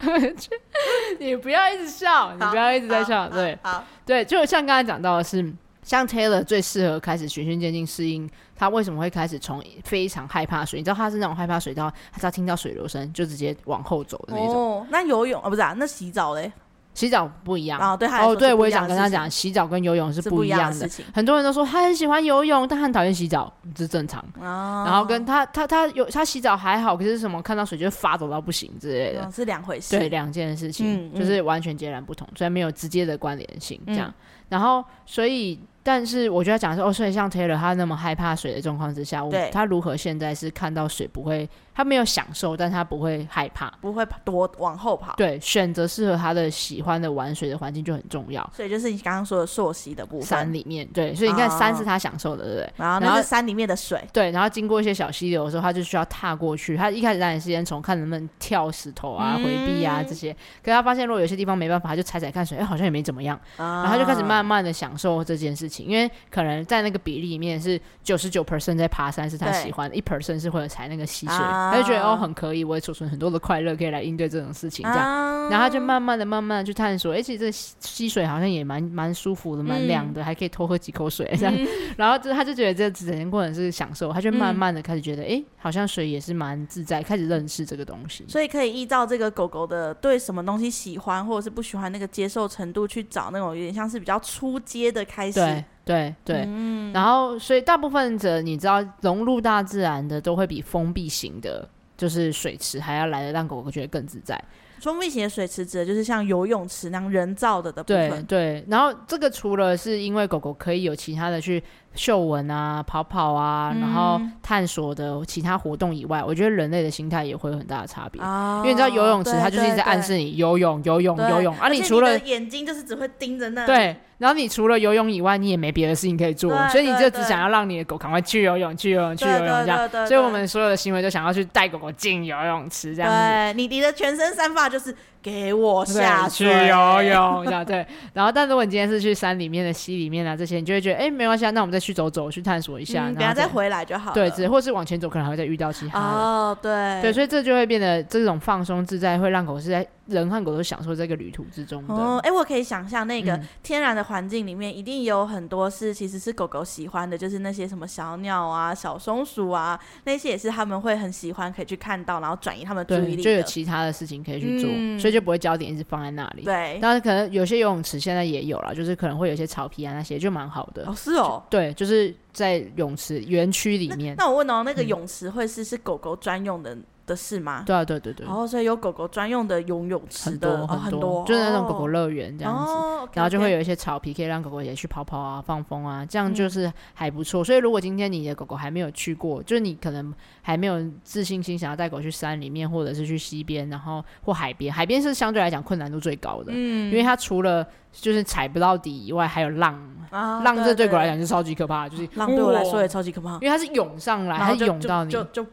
[1.18, 3.28] 你不要一直笑，你不要一直在笑。
[3.28, 8.28] 对，好，对，就像刚才讲到的是，像 Taylor 最适合开始循序渐进适应。
[8.56, 10.80] 他为什么会开始从非常害怕水？
[10.80, 14.54] 你知道他是那种害怕水到他只要听到水流声就直接往后走的那种。
[14.54, 15.74] 哦，那游泳啊，哦、不是啊？
[15.76, 16.52] 那洗澡嘞？
[16.98, 20.90] 洗澡不一样哦，对，哦，对，我也想跟他讲，洗澡跟游泳是不一样的。
[21.14, 24.20] 很多人都说他很喜欢游泳，但很讨厌洗澡，这是正常。
[24.40, 29.96] 哦、然后跟他他他有他洗澡还好，可是什么看到水就发抖到不行之类的，哦、是两回事。
[29.96, 34.08] 对，两件事情、嗯、就是完全截然不同，虽然没有直接的关联性，这样。
[34.08, 34.14] 嗯、
[34.48, 35.60] 然后所以。
[35.82, 45.14] 但是我觉得讲说哦，所以像 Taylor 他那么害怕水的状况之下，对，他如何现在是看到水不会，他没有享受，但他不会害怕，不会多往后跑。
[45.16, 48.48] 对，选择适合他的喜欢的玩水的环境就很重要。
[48.54, 52.72] 所以就是你刚刚说的溯溪的部分，山里面对，所以你看山是他享受的，对不对？
[52.76, 56.76] 然后那是山里面的水，对，然后经过一些小溪流的时候，他就需要踏过去。
[56.76, 66.58] 他一开始当然是先从看能不能跳石头啊、回避啊这些，可是他发现如果有些地方没办法，他就踩踩看水，哎，好像也没怎么样，然后他就开始慢慢的享受这件事情，因为可能。
[66.68, 95.64] 在那个比例里面是九十九 percent 在爬山是他喜欢的，一 percent 是会踩那个溪水，啊、他就觉得哦很可以，我也储存很多的快乐可以来应对这种事情，这样，啊、然后他就慢慢的、慢慢的去探索，而且这溪水好像也蛮蛮舒服的，蛮凉的，嗯、还可以多喝几口水这样，嗯、 然后就他就觉得这整件过程是享受，他就慢慢的开始觉得，哎、嗯，好像水也是蛮自在，开始认识这个东西，所以可以依照这个狗狗的对什么东西喜欢或者是不喜欢那个接受程度去找那种有点像是比较初阶的开始。
[95.88, 104.38] 对对，嗯、然后所以大部分者你知道融入大自然的都会比封闭型的，就是水池还要来的让狗狗觉得更自在。
[104.80, 108.24] 封闭型的水池指的就是像游泳池那样人造的的部分。
[108.26, 111.60] 对对，然后这个除了是因为狗狗可以有其他的去
[111.94, 118.22] 嗅闻啊、跑跑啊，嗯、然后探索的其他活动以外，我觉得人类的心态也会有很大的差别。
[118.22, 123.96] 哦、因为你知道游泳池它就是一直在暗示你游泳、游泳、游泳，而、啊、你除了你眼睛就是只会盯着那对。
[124.18, 129.88] 然后你除了游泳以外，你也没别的事情可以做，所以你就只想要让你的狗赶快去游泳，去游泳，去游泳这样。
[130.08, 133.16] 所以我们所有的行为都想要去带狗狗进游泳池这样子。
[133.16, 137.86] 对，你你的全身散发就是给我下去游泳这样对。
[138.14, 144.12] 然后，但如果你今天是去山里面的溪里面啊这些，你就会觉得哎没关系啊，那我们再去走走，去探索一下，等下再回来就好。
[144.12, 145.98] 对，只或是往前走，可能还会再遇到其他。
[145.98, 147.02] 哦，对。
[147.02, 149.86] 对，所以这就会变得这种放松自在，会让狗是在。
[150.08, 151.94] 人和狗都享受这个旅途之中的。
[151.94, 166.42] 哦，哎，我可以想象那个天然的环境里面，一定有很多是其实是狗狗喜欢的，就是那些什么小鸟啊、小松鼠啊，那些也是他们会很喜欢，可以去看到，然后转移他们注意力，就有其他的事情可以去做，嗯、所以就不会焦点一直放在那里。
[166.42, 170.84] 对，但是可能有些游泳池现在也有了，就是可能会有些草皮啊那些，就蛮好的。
[170.86, 174.14] 哦，是哦，对，就是在泳池园区里面。
[174.16, 176.76] 那，那我问哦，那个泳池会是、嗯、是狗狗专用的？
[177.08, 177.64] 的事吗？
[177.66, 178.26] 对啊，对对对。
[178.26, 183.08] 然后所以有狗狗专用的游泳池的很多，很多，就是那种狗狗乐园这样子。
[183.14, 187.42] 然后就会有一些草皮可以让狗狗也去跑跑啊、放风啊，这样就是还不错。
[187.42, 205.46] 所以如果今天你的狗狗还没有去过，就是你可能还没有自信心想要带狗去山里面，或者是去溪边，然后或海边，海边是相对来讲困难度最高的，嗯，因为它除了就是踩不到底以外，还有浪，浪这对狗来讲是超级可怕，就是浪对我来说也超级可怕，因为它是涌上来，它涌到你就就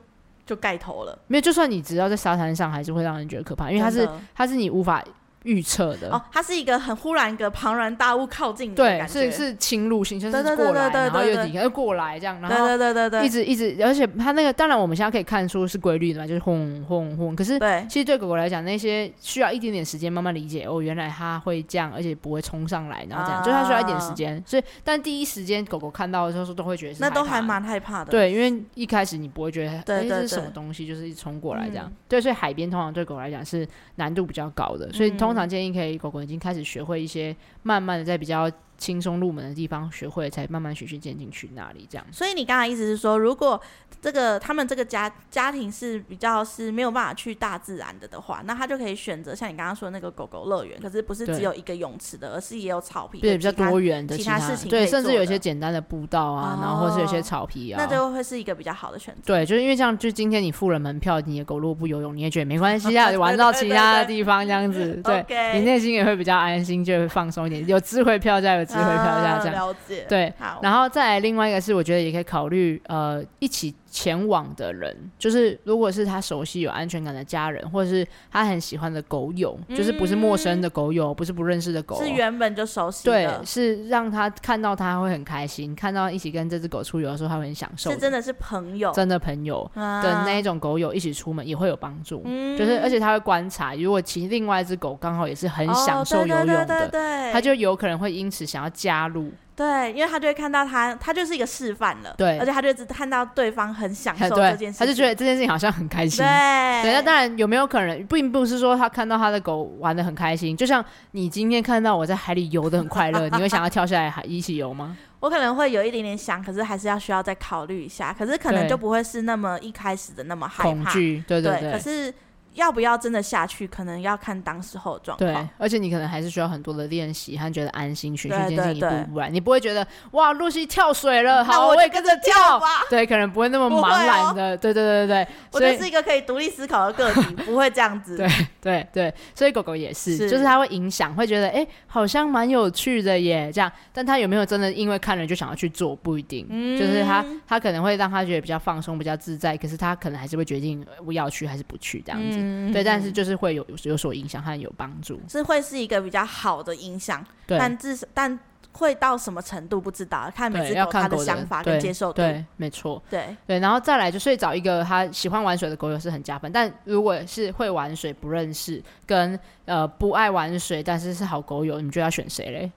[0.45, 1.17] 就盖头了。
[1.27, 5.03] 没有，就算你只要在沙滩上，还是会让人觉得可怕，因为它是它是你无法。
[5.45, 6.11] 预测的。
[6.11, 17.35] 哦，它是一个很忽然一个庞然大物靠近的感觉，对，是是侵入性，就是过来，然后又又过来这样，然后对对对对，一直一直，而且它那个当然我们现在可以看出是规律的嘛，就是轰轰轰。
[17.35, 24.41] 可是其实对狗狗来讲，那些需要一点点时间慢慢理解哦，原来它会这样，而且不会冲上来，然后这样，就它需要一点时间。
[24.45, 28.11] 所以，但第一时间狗狗看到的时候，都会觉得是那都还蛮害怕的。
[28.11, 31.91] 对，因为一开始你不会觉得哎这是什么东西，就是一冲过来这样。
[32.07, 36.09] 对，所以海边通常对狗来讲是难度比较高的，所以通通常建议可以狗。
[36.09, 42.05] 狗已经开始学会一些，慢慢的在比较轻松入门的地方学会，才慢慢循序渐进去那里这样。
[42.11, 43.59] 所以你刚才意思是说，如果
[44.01, 59.21] 这个他们这个家家庭是比较是没有办法去大自然的的话，那他就可以选择像你刚刚说的那个狗狗乐园，可是不是只有一个泳池的，而是也有草皮，对，比较多元的其他事情，对，甚至有一些简单的步道啊，然后或是有些草皮啊，那就会是一个比较好的选择。
[59.25, 67.65] 对，就是因为这样，就今天你付了门票，你的狗如果不游泳，你也觉得没关系啊， 玩到其他的地方这样子，对，你内心也会比较安心，就会放松一点。
[67.67, 69.51] 有智慧票价，有智慧票价。
[69.51, 99.31] 了解，对，好，然后再来另外一个是，我觉得也可以考虑，呃，一起前往的人，就是如果是他熟悉、有安全感的家人，或者是他很喜欢的狗友，嗯、就是不是陌生的狗友，不是不认识的狗，是原本就熟悉的，对，是让他看到他会很开心，看到一起跟这只狗出游的时候，他会很享受，是真的是朋友，真的朋友的那一种狗友一起出门也会有帮助，嗯、就是而且他会观察，如果其实另外一只狗刚好也是很享受游泳的，哦、对对对对对，他就有可能会因此想要加入。
[99.55, 102.13] 对，因为他就会看到他，他就是一个示范了。
[102.17, 106.17] 对，而且他就只看到对方很享受这件事，他就觉得这件事情好像很开心。
[106.17, 114.97] 对，对，那当然有没有可能，并不是说他看到他的狗玩的很开心，就像你今天看到我在海里游的很快乐，你会想要跳下来海一起游吗？
[115.21, 120.69] 我可能会有一点点想，可是还是要需要再考虑一下，可是可能就不会是那么一开始的那么害怕。
[120.69, 121.71] 恐惧，对对对。
[121.71, 122.13] 可是。
[122.55, 125.31] 要不要真的下去，可能要看当时候的状况。
[125.31, 129.29] 对，而且你可能还是需要很多的练习，和觉得安心，循序渐进，一步步来。
[129.29, 132.67] 你不会觉得哇，露西跳水了， 好，我也跟着跳吧。
[132.89, 134.57] 对，可能不会那么 茫然的。
[134.57, 138.17] 对对对对对，我就是一个可以独立思考的个体，不会这样子。
[138.17, 138.27] 对
[138.61, 143.71] 对对，所以狗狗也是，就是它会影响，会觉得哎，好像蛮有趣的耶，这样。
[143.91, 146.47] 但它有没有真的因为看了就想要去做，不一定。
[146.49, 149.57] 嗯就是它，它可能会让它觉得比较放松，比较自在。
[149.57, 152.37] 可是它可能还是会决定我要去还是不去这样子。
[152.39, 158.37] 嗯，对，但是就是会有有所影响和有帮助，是会是一个比较好的影响，对但至少但
[158.71, 172.71] 会到什么程度不知道，看每只狗它的想法跟接受度，对，对，没错，对对，然后再来就是找一个他喜欢玩水的狗友是很加分，但如果是会玩水不认识，跟呃不爱玩水但是是好狗友，你觉得要选谁嘞？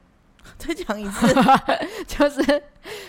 [0.57, 1.27] 再讲一次，
[2.07, 2.63] 就是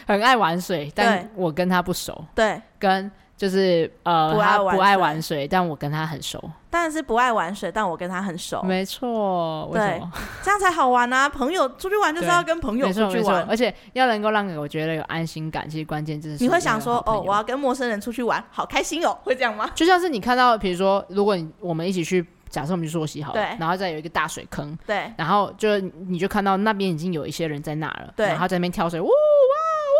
[0.07, 3.09] 很爱玩水，但我跟他不熟，对，跟。
[3.39, 6.43] 就是呃，他不爱玩水，但我跟他很熟。
[6.69, 8.61] 当然是不爱玩水，但我跟他很熟。
[8.63, 10.11] 没错，为什么？
[10.43, 11.29] 这样才好玩啊！
[11.29, 15.69] 朋友出去玩就是要跟朋友出去玩，而且要能够让我觉得有安心感。
[15.69, 19.71] 其实关键就是你会想说，哦，我要跟陌生人出去玩，好开心哦，会这样吗？
[19.73, 29.09] 就像是你看到，比如说，如果你我们一起去，假设我们去溯溪好了，对，然后再有一个大水坑，对，然后就你就看到那边已经有一些人在那了，对，然后在那边跳水，哇。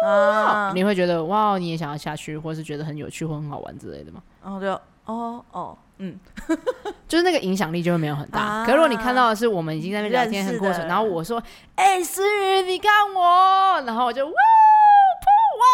[0.05, 0.71] 啊！
[0.73, 4.21] 你会觉得哇，你也想要下去，或是觉得很有趣或很好玩之类的吗？
[4.43, 4.71] 然后就，
[5.05, 6.17] 哦哦，嗯，
[7.07, 8.39] 就是那个影响力就会没有很大。
[8.39, 11.41] 啊、可是如果你看到的是我们已经在那边聊天很过程，然后我说
[11.75, 15.65] ：“哎、欸，思雨，你看我。”然后我就哇，哇，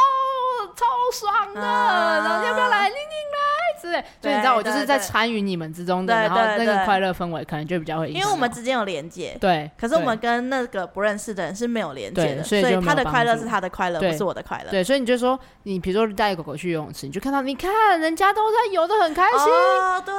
[0.76, 1.62] 超爽的！
[1.62, 2.88] 啊、然后要不要来？
[2.90, 3.56] 宁宁来。
[3.86, 9.38] 对，所以你知道我就是在参与你们之中的，然后那个快乐氛围可能就比较会，因为我们之间有连接。
[9.40, 14.72] 对，可是我们跟那个不认识的人是没有连接的，所以他的快乐是他的快乐，不是我的快乐。
[14.72, 20.16] 对，所以你就说，你比如说带狗狗去游泳池，你就看到，你看人家都在游的很开心，哦，对。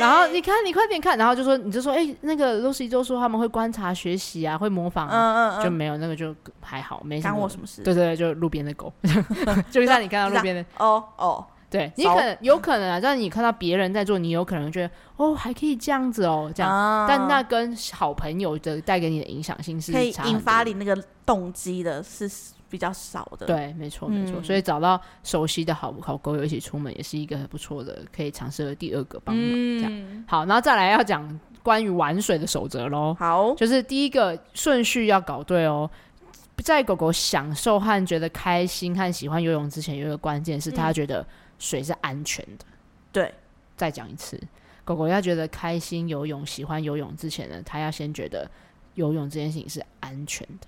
[0.00, 7.82] 然后你看，你快点看，然后就说，你就说，哎，那个 Lucy 就说他们会观察学习啊，会模仿，嗯嗯嗯，就没有那个就还好，没干我什么事。
[7.82, 8.90] 对对对，就路边的狗，
[9.72, 11.44] 就像你看到路边的，哦哦。
[11.72, 16.70] 对你可能有可能啊，但你看到别人在做，你有可能觉得哦，还可以这样子哦，这样。
[16.70, 22.30] 啊、但那跟好朋友的带给你的影响性是可以引发你那个动机的，是
[22.68, 23.46] 比较少的。
[23.46, 24.38] 对，没错，没错。
[24.38, 29.42] 嗯、所以找到熟悉的好好狗友一起出门，也是一个很不错的可以尝试的第二个帮忙。
[29.42, 33.16] 嗯、这样好，然后再来要讲关于玩水的守则喽。
[33.18, 35.90] 好，就是第一个顺序要搞对哦。
[36.62, 41.26] 在狗狗享受和觉得开心和喜欢游泳之前，有一个关键是它觉得
[41.58, 42.64] 水是安全的。
[42.64, 42.76] 嗯、
[43.12, 43.34] 对，
[43.76, 44.40] 再讲一次，
[44.84, 48.48] 狗狗要觉得开心游泳、喜欢游泳之前呢，它要先觉得
[48.94, 50.66] 游泳这件事情是安全的。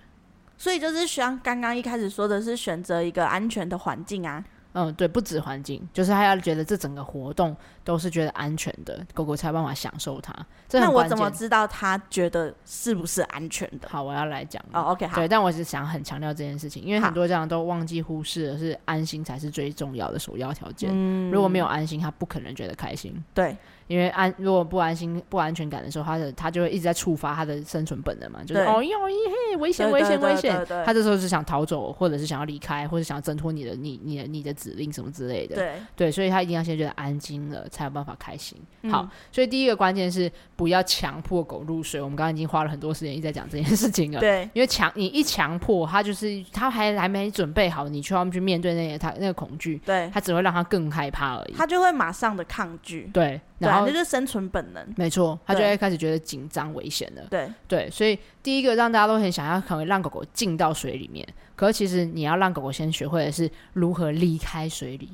[0.59, 4.44] 所以就是像刚刚一开始说的是选择一个安全的环境啊。
[4.74, 10.34] 嗯，对，不止环境，就是他要觉得这整个活动都是觉得安全的，狗狗才有办法享受它。
[10.72, 13.88] 那我怎么知道他觉得是不是安全的？
[13.88, 14.62] 好，我要来讲。
[14.72, 15.16] 哦，OK，好。
[15.16, 20.90] 对，但我是想很强调这件事情，因为很多家长都忘记忽视了，是安心才是最重要的首要条件。
[20.92, 23.14] 嗯，如果没有安心，他不可能觉得开心。
[23.32, 23.56] 对。
[23.87, 30.66] 因为安如果不安心、不安全感的时候，他的他就会一直在触发他的生存本能嘛，就是哦哟嘿，危险危险危险！
[30.85, 35.57] 他这时候是想逃走，或者是想要离开，或者想要挣脱你的你你的你的指令什么之类的。
[35.57, 38.59] 对对，所以他一定要先觉得安静了，才有办法开心。
[38.90, 42.01] 好，所以第一个关键是不要强迫狗入睡。
[42.01, 44.20] 我们刚刚已经花了很多时间一直在讲这件事情了。
[44.20, 51.53] 对，因为强你一强迫他，就是他还还没准备好，你去要去面对那些他那个恐惧，对，他只会让他更害怕而已。
[51.53, 53.11] 他就会马上的抗拒。
[53.12, 53.40] 对。
[53.59, 57.22] 然后就是生存本能，没错，他就会开始觉得紧张、危险了。
[57.30, 61.26] 对对，所以第一个让大家都很想要，可能让狗狗进到水里面。
[61.56, 65.08] 可是其实你要让狗狗先学会的是如何离开水里。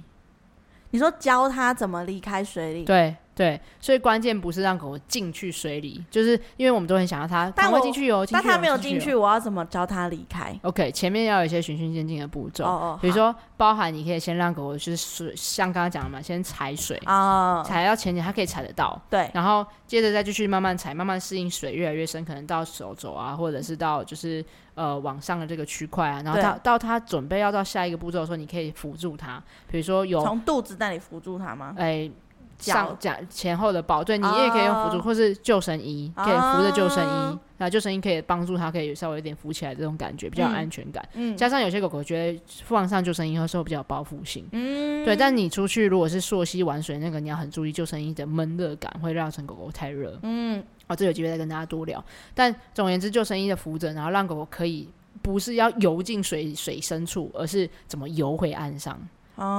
[0.91, 2.85] 你说教它怎么离开水里？
[2.85, 3.17] 对。
[3.33, 8.27] 对，所以关键不是让狗狗进去水里，就是因为我们都很想要它，但我进去游。
[8.27, 12.67] 但它没有进去，我要怎么教它离开？OK，前面要有一些循序渐进的步骤。
[12.67, 19.01] 哦哦，比如说，包含你可以先让狗狗就是水，像刚刚讲的嘛，先踩水啊，踩到前面它可以踩得到。
[19.09, 24.45] 对，然后接着再继续慢慢踩，慢慢适应水越来越深，可能到手肘啊，或者是到就是
[24.81, 31.75] 呃往上的这个区块啊，然后到到他准备要到下一个步骤的时候，你可以辅助他，比如说有从肚子那里辅助他吗？
[31.77, 32.05] 哎。
[32.05, 32.15] 上
[32.61, 32.97] 脚
[33.29, 35.05] 前后的抱，对，你也可以用辅助，oh.
[35.05, 37.73] 或是救生衣，可以扶着救生衣，那、oh.
[37.73, 41.07] 救生衣可以帮助它，可以稍微有点浮起来这种感觉，比较有安全感。
[41.15, 44.47] 嗯，加上有些狗狗觉得放上救生衣的时候比较有包覆性。
[44.53, 50.19] 嗯，对，但你出去如果是溯溪玩水，那个你要很注意救生衣的闷热感，会让成狗狗太热。
[50.23, 52.05] 嗯，哦，这有机会再跟大家多聊。
[52.35, 54.89] 但总而言之，救生衣的扶着，然后让狗狗可以
[55.23, 59.01] 不是要游进水水深处，而是怎么游回岸上。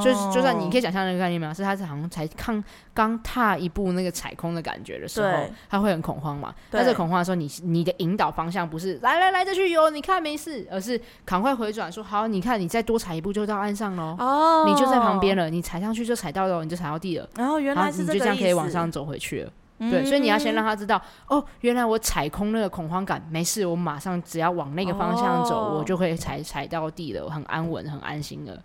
[0.04, 1.54] 就是，就算你可以想象那个概念吗？
[1.54, 6.54] 是他是好像才刚刚踏一步那个踩空的感觉的时候，他会很恐慌嘛？
[6.70, 14.16] 但是恐慌的时候，你你的引导方向不是来来来，再去游，你看没事，而是赶快回转，说好，你看你再多踩一步就到岸上喽。
[14.20, 17.28] 哦，你就在旁边了，你踩上去就踩到了，你就踩到地了。
[17.36, 19.52] 然后原来你就这样可以往上走回去了。
[19.90, 28.62] 对，所以你要先让他知道，哦，原来我踩空那个恐慌感没事，我马上只要往那个方向走，我就会踩踩到地了，我很安稳，很安心了。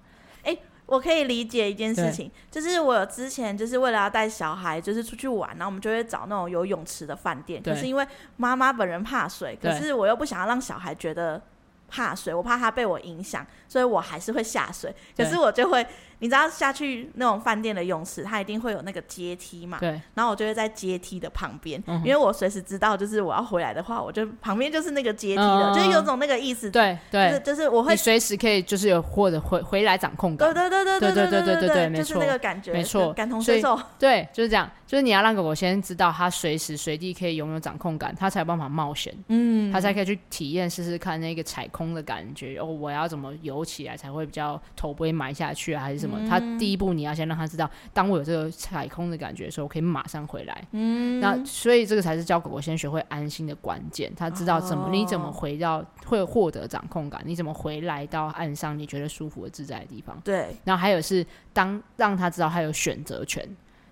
[0.87, 7.63] 我可以理解一件事情，就是我之前就是为了要带小孩，就是出去玩，然后我们就会找那种有泳池的饭店。
[7.63, 11.43] 对可是因为妈妈本人怕水，可是我又不想要让小孩觉得
[11.89, 14.95] 怕水，我怕他被我影响，所以我还是会下水。
[15.17, 15.87] 可是我就会。
[16.19, 19.79] 你知道下去那种饭店的泳池，它一定会有那个阶梯嘛？
[19.81, 20.01] 对。
[20.15, 26.71] 然后我就会在阶梯的旁边，因为我随时知道，就是我要回来的话，我就旁边就是那个阶梯的，就是有种那个意思。
[26.71, 30.53] 对对，就是我会随时可以就是有或者回回来掌控感。
[30.53, 33.79] 对对对对对对对对对，没错，就是那个感觉，没错，感同身受。
[33.99, 39.15] 对，就是这样，就是你要让狗狗先知道，它随时随地可以拥有掌控感，它才有办法冒险。
[39.29, 42.57] 嗯，它才可以去体验试试看那个踩空的感觉。
[42.59, 46.27] 哦，我要怎么游起来才会比较头不会埋下去啊，还是什么？
[46.29, 46.93] 它第一步。
[46.93, 50.65] 你要先让他知道，当我有这个踩空的感觉的时候，我可以马上回来。
[50.73, 54.13] 嗯，那所以这个才是教狗狗先学会安心的关键。
[54.17, 60.19] 他知道怎么，哦、你怎么回到会获得掌控感，你怎么回来到岸上，你觉得舒服的自在的地方。
[60.25, 60.57] 对。
[60.65, 63.47] 然后还有是当让他知道他有选择权。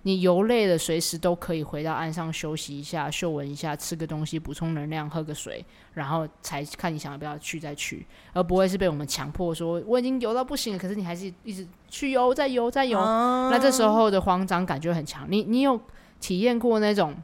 [0.05, 5.65] 你游累了，随时都可以回到岸上休息一下，嗅闻一下，吃个东西补充能量，喝个水，
[5.95, 12.99] 然后才看你想要不要去再去，而不会是被我们强迫说我已经游到不行了，可是你还是一直去游，再游，再游。
[12.99, 15.25] 嗯、那这时候的慌张感就很强。
[15.27, 15.81] 你你有
[16.19, 17.15] 体验过那种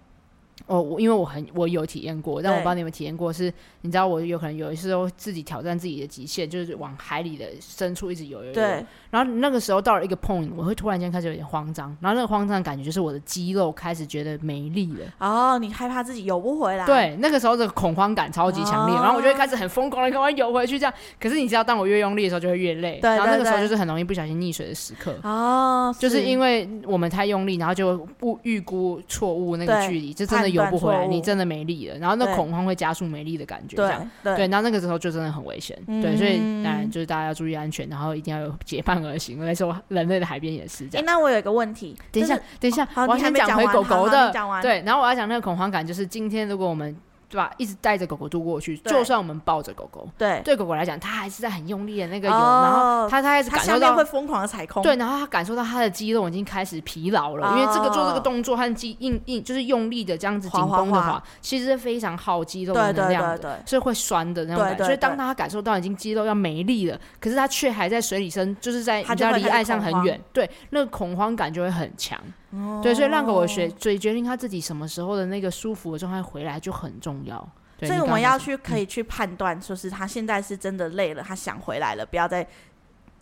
[0.71, 8.53] 哦，我因为我很我有体验过，但我不知道你有没有体验过是，是你知道我有可能有一次都自己挑战自己的极限，就是往海里的深处一直游游游。
[8.53, 8.86] 对。
[9.10, 15.05] 然后那个时候到了一个 point，我会突然间开始有点慌张，然后那个慌张的感觉就是我的肌肉开始觉得没力了。
[15.19, 16.86] 哦，你害怕自己游不回来？
[16.86, 20.93] 对，那个时候的恐慌感超级强烈，哦、然后我就会开始很疯狂的赶快游回去，这样。
[21.19, 22.99] 可是你知道，当我越用力的时候，就会越累。
[23.01, 23.10] 对。
[23.10, 25.13] 然后那个时候就是很容易不小心溺水的时刻。
[25.23, 25.93] 哦。
[25.99, 31.97] 就是因为我们太用力，然后就不预估错误那个距离，就真的游不回来，你真的没力了。
[31.97, 34.10] 然后那恐慌会加速没力的感觉，这样。
[34.24, 34.36] 对。
[34.36, 35.78] 对，然后那个时候就真的很危险。
[35.88, 39.38] 嗯、对，所以当然就是大家要注意安全，然后一定要有结伴而行。
[39.43, 39.76] 那时候。
[39.88, 41.06] 人类的海边也是这样。
[41.06, 44.31] 那我有一个问题，等一下，等一下，好，我先讲回狗狗的。
[44.62, 46.96] 对，然后我要讲那个恐慌感，就是今天如果我们。
[47.32, 47.50] 对吧？
[47.58, 64.84] 一直带着狗狗度过去，就算我们抱着狗狗，对，对狗狗来讲，它还是在很用力的那个游，哦、然后它它开始感受到会疯狂的踩空，对，然后它感受到它的肌肉已经开始疲劳了，哦、因为这个做这个动作和肌硬硬就是用力的这样子紧绷的话，其实是非常耗肌肉的能量的，对对对对，所以会酸的那种感觉。
[64.84, 72.19] 所以当它感受到已经肌肉要没力了，可是它却还在水里生，就是在它离岸上很远，对，那个恐慌感就会很强。
[72.52, 77.37] 哦、对，所以让狗狗学，所以决定他自己什么时候的那个舒服的状态回来就很重要。
[77.83, 82.47] 所以我们要去可以去判断，说是他现在是真的累了，他想回来了，不要再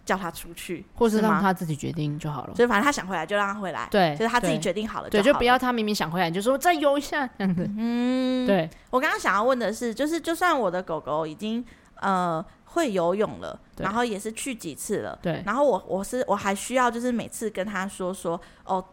[0.03, 2.55] 叫他出去，或是让他自己决定就好了。
[2.55, 5.23] 所以反正他想回来就让他回来，对，就是他自己决定好了就好了。
[5.23, 7.69] 对，就不要他明明想回来，你就说再游一下这样子。
[7.77, 8.69] 嗯，对。
[8.89, 11.63] 我刚刚想要问的是，就是就算我的狗狗已经
[12.01, 18.84] 呃会游泳了，然后也是去几次了，对，然后我我是我还需要就是每次跟他说说哦，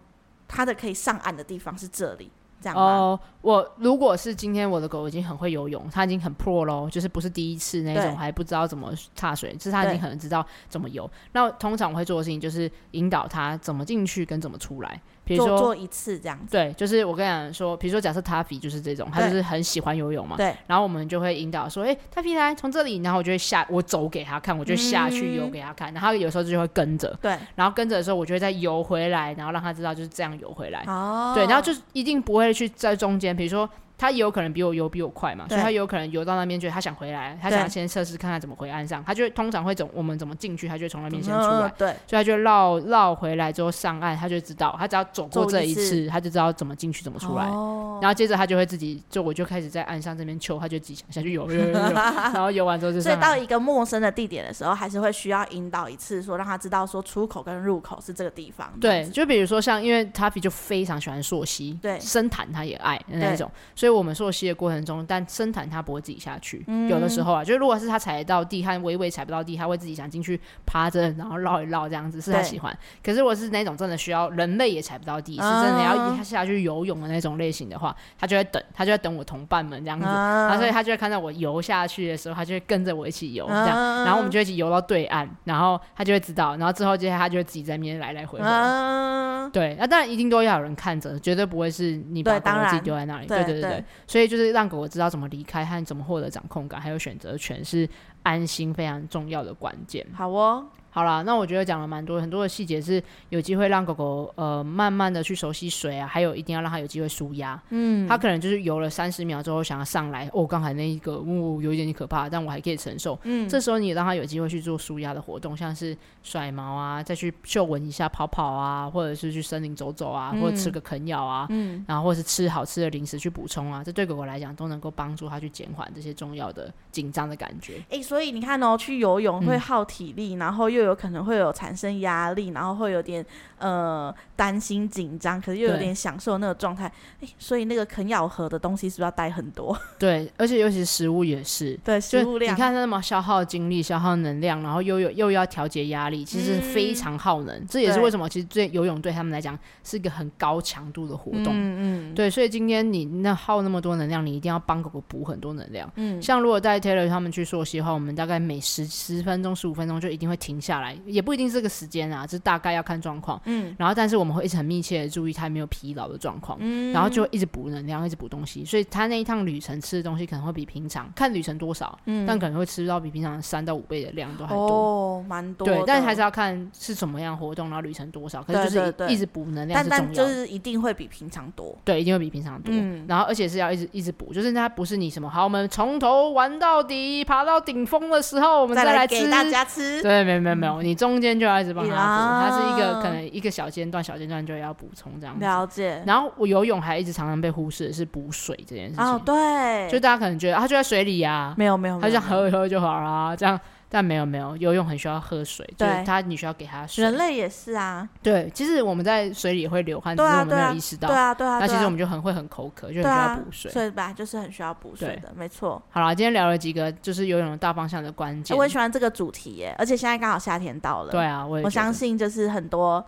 [0.49, 2.31] 他的可以上岸的地方是这里。
[2.75, 11.09] 哦，我如果是今天我的狗已经很会游泳，它已经很 pro 咯，就是不是第一次那种还不知道怎么踏水，是它已经可能知道怎么游。
[11.31, 15.01] 那通常我会做的事情就是引导它怎么进去跟怎么出来。
[15.23, 20.55] 比如说做一次这样子，对，就是我跟你讲说，比如说假设 Taffy 就是这种，他就是很喜欢游泳嘛，对。
[20.69, 27.37] 然后我们就会引导说，哎，Taffy 来从这里，然后我就会下，我走给他看，我就下去游给他看，然后有时候就会跟着，对。
[27.57, 31.33] 然后跟着的时候，我就会再游回来，然后让他知道就是这样游回来，哦。
[31.35, 33.69] 对，然后就一定不会去在中间，比如说。
[33.99, 53.01] 他也有可能比我游比我快嘛，所以他有可能游到那边，觉得他想回来，他想先测试看看怎么回岸上，他就通常会走我们怎么进去，他就从那边先出来，对，所以他就绕绕回来之后上岸，他就知道，他只要走过这一次，他就知道怎么进去怎么出来，然后接着他就会自己，就我就开始在岸上这边求，他就自己想下去游， 然后游完之后就。
[53.01, 58.71] 所以到一个陌生的地点的时候，还是会需要引导一次，说让他知道说出口跟入口是这个地方。
[58.81, 66.65] 对，就比如说像因为 Tuffy 就非常喜欢溯溪，对，深潭他也爱那种，所以我们溯溪的过程中，但深潭他不会自己下去。
[66.67, 72.77] 嗯、有的时候啊，就如果是他踩得到地，他微微踩不到地，他会自己想进去趴着，然后绕一绕这样子，是他喜欢。
[73.05, 88.45] 可是如果是那种真的需要人类也踩不到地，嗯、是真的要他下去游泳的那种类型的话，他就会等，他就会等我同伴们这样子，嗯、然后所以他就会看到我游下去的时候，他就会跟着我一起游这样，嗯、然后我们就一起游到对岸，然后他就会知道，然后之后接下来他就会自己在那边来来回回。
[88.45, 93.27] 嗯、对，那当然一定都要有人看着，绝对不会是你把狗自己丢在那里。
[93.27, 93.76] 对对对对，
[94.07, 94.57] 所以就是。
[94.57, 97.87] 让狗狗知道怎么离开和怎么获得掌控感，还有选择权，是
[98.23, 100.07] 安心非常重要的关键。
[100.15, 100.67] 好哦。
[100.97, 107.63] 好啦，那我觉得讲了蛮多，很多的细节是有机会让狗狗呃慢慢的去熟悉水啊，还有一定要让它有机会舒压。
[107.69, 113.19] 嗯，它可能就是游了三十秒之后想要上来，哦，刚才那一个呜、哦、有一点点可怕，但我还可以承受。
[113.25, 127.75] 嗯，这时候你也让它有机会去做舒压的活动，像是甩毛啊，再去嗅闻一下跑跑啊，或者是去森林走走啊，嗯、或者吃个啃咬啊，嗯，然后或者是吃好吃的零食去补充啊，这对狗狗来讲都能够帮助它去减缓这些重要的紧张的感觉。
[127.91, 133.25] 哎、欸，所以你看哦，去游泳会耗体力，嗯、然后又有可能会有产生压力，然后会有点
[133.59, 136.93] 呃担心紧张，可是又有点享受那个状态。
[137.21, 139.77] 对所以那个啃咬合的东西是不是要带很多？
[139.99, 141.79] 对，而且尤其是食物也是。
[141.83, 142.55] 对，食物量。
[142.55, 147.57] 你看那么消耗精力、消耗能量，然后又有又要调节压力，其实非常耗能。
[147.57, 151.47] 嗯、这也是为什么其实对游泳对他们来讲是一个很高强度的活动。
[151.49, 152.15] 嗯嗯。
[152.15, 155.91] 对，所以今天你那耗那么多能量，你一定要帮狗狗补很多能量。
[155.97, 156.23] 嗯。
[156.23, 161.47] 像如果带 Taylor 他们去溯溪的话，我们大概每十十分钟、十五分钟就一定会停下来，也不一定。
[161.47, 195.45] 这个时间啊，就大概要看状况，嗯，然后但是我们会一直很密切的注意他没有疲劳的状况，嗯，然后就会一直补能量，一直补东西，所以他那一趟旅程吃的东西可能会比平常看旅程多少，嗯，但可能会吃到比平常三到五倍的量都还多，哦，蛮多，对，但是还是要看是什么样活动，然后旅程多少，可是就是一直补能量是重要，但但就是一定会比平常多，对，一定会比平常多，嗯，然后而且是要一直一直补，就是它不是你什么好，我们从头玩到底，爬到顶峰的时候，我们再来给大家吃，对，没有没有没有，你中间就要一直帮他补，啊、它是一个可能一个小间段小间段就要补充这样子。
[195.45, 196.03] 了解。
[196.07, 199.05] 然后我游泳还一直常常被忽视的是补水这件事情。
[199.05, 203.61] 哦，对，就大家可能觉得他就在水里呀、啊，没有没有，他就想喝一喝就好啦，这样。
[203.89, 207.05] 但没有没有，游泳很需要喝水，对，就是他你需要给他水。
[207.05, 211.07] 人类也是啊，对，其实我们在水里也会流汗，只是我们没有意识到。
[211.07, 213.71] 对啊对啊，那其实我们就很会很口渴，就很需要补水。
[213.71, 215.81] 所以吧，就是很需要补水的，没错。
[215.91, 218.57] 好了，今天聊了几个就是游泳的大方向的关键。
[218.57, 221.13] 我很喜欢这个主题耶，而且现在刚好夏天到了。
[221.13, 223.03] 对啊，我也我相信就是很多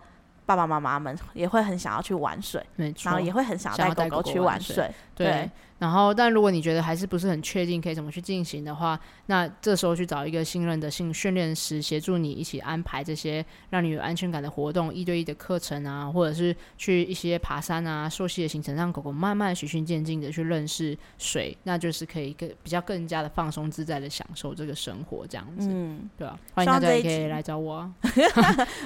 [0.49, 5.47] 爸爸妈妈们也会很想要去玩水，没错，然后也会很想要带狗狗去玩水，对。
[5.79, 26.39] 然后，但如果你觉得还是不是很确定可以怎么去进行的话，那这时候去找一个信任的训训练师协助你一起安排这些让你有安全感的活动，一对一的课程啊，或者是去一些爬山啊、溯溪的行程，让狗狗慢慢循序渐进的去认识水，那就是可以更比较更加的放松自在的享受这个生活，这样子，嗯，对吧、啊？
[26.55, 27.91] 欢迎大家也可以来找我啊，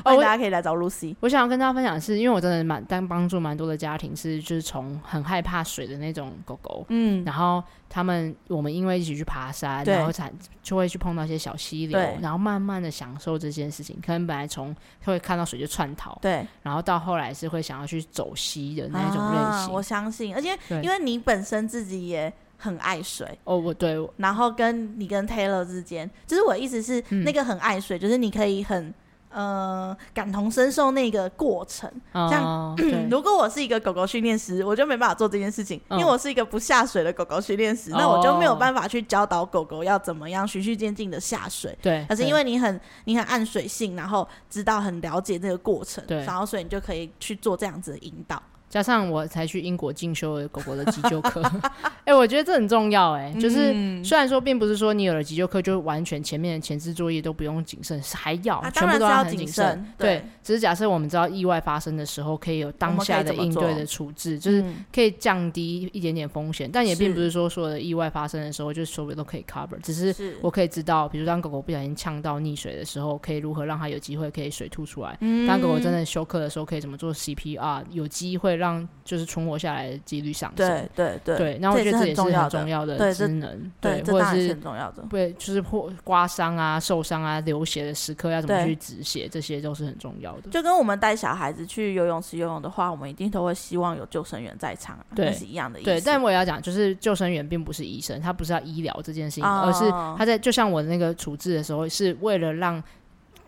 [0.06, 1.16] 欢迎大家可以来找 Lucy。
[1.22, 6.83] 我想要跟大家分享的是，因为我真的蛮当帮助蛮多的家庭，是就是从很害怕水的那种狗狗。
[6.90, 10.32] 嗯，然后他们我们因为一起去爬山，然后才
[10.62, 13.98] 就会去碰到一些小溪流，然后慢慢的享受这件事情。
[14.06, 14.76] 可能本来从
[15.06, 19.44] 会看到水就窜逃，对，然后到后来是会想要去走溪的那种类型。
[19.44, 28.94] 啊、我相信，而且因为你本身自己也很爱水哦，我对，然后跟你跟 Taylor 之间，就是我的意思是、嗯、那个很爱水，就是你可以很。
[29.34, 32.76] 呃，感同身受那个过程，哦、像
[33.10, 41.76] 如果我是一个狗狗训练师，我就没办法做这件事情，嗯、因为我是一个不下水的狗狗训练师，哦、那我就没有办法去教导狗狗要怎么样循序渐进的下水。
[41.82, 48.42] 对，可是因为你很你很按水性，然后知道很了解这个过程，对，然后所以你就可以去做这样子的引导。
[48.74, 51.44] 加上我才去英国进修了狗狗的急救课，
[52.04, 60.18] 哎、欸，我觉得这很重要、欸，哎，就是虽然说并不是说你有了急救课就完全前面的前置作业都不用谨慎，是还要、啊、全部都要很谨慎，对。
[60.18, 60.26] 对。
[60.44, 64.62] 只是假设我们知道意外发生的时候，可以有当下的应对的处置，就是
[64.94, 75.16] 可以降低一点点风险，但也并不是说所有的意外发生的时候就所有都可以 cover，只是我可以知道，比如当狗狗不小心呛到溺水的时候，可以如何让它有机会可以水吐出来。
[75.22, 90.50] 嗯、当狗狗真的休克的时候，可以怎么做？CPR，有机会让就是存活下来的几率上升，对对对，对，那我觉得这也是很重要的职能，对，或者是很重要的，对，就是破刮伤啊、受伤啊、流血的时刻要怎么去止血，这些都是很重要的。
[90.50, 95.90] 就跟我们带小孩子去游泳池游泳的话，我们一定都会希望有救生员在场，对，是一样的意思。
[95.90, 102.82] 对，但我也要讲，就是救生员并不是医生，他不是要医疗这件事情，而是他在就像我那个处置的时候，是为了让。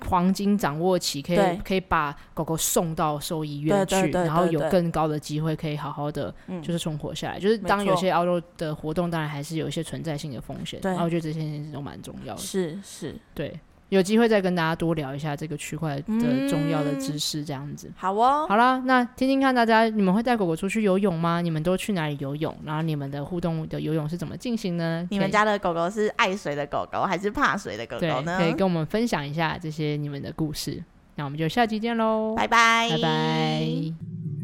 [0.08, 7.40] 黄金掌握期可以可以把狗狗送到兽医院去，然后有更高的机会可以好好的就是存活下来。
[7.40, 10.80] 就是当有些 outdoor 的活动，当然还是有一些存在性的风险。
[10.84, 12.42] 然后我觉得这些事情都蛮重要的。
[12.42, 13.60] 是是，对。
[13.96, 16.04] 有机会再跟大家多聊一下这个区块的
[16.50, 17.88] 重要的知识，这样子。
[17.88, 21.40] 嗯、好哦，好了，那听听看大家，你们会带狗狗出去游泳吗？
[21.42, 22.54] 你们都去哪里游泳？
[22.66, 25.08] 然后你们的互动的游泳是怎么进行呢？
[25.10, 28.38] 你们家的狗狗是爱水的狗狗还是怕水的狗狗呢？
[28.38, 30.84] 可以跟我们分享一下这些你们的故事。
[31.16, 34.35] 那我们就下期见喽，拜拜，拜拜。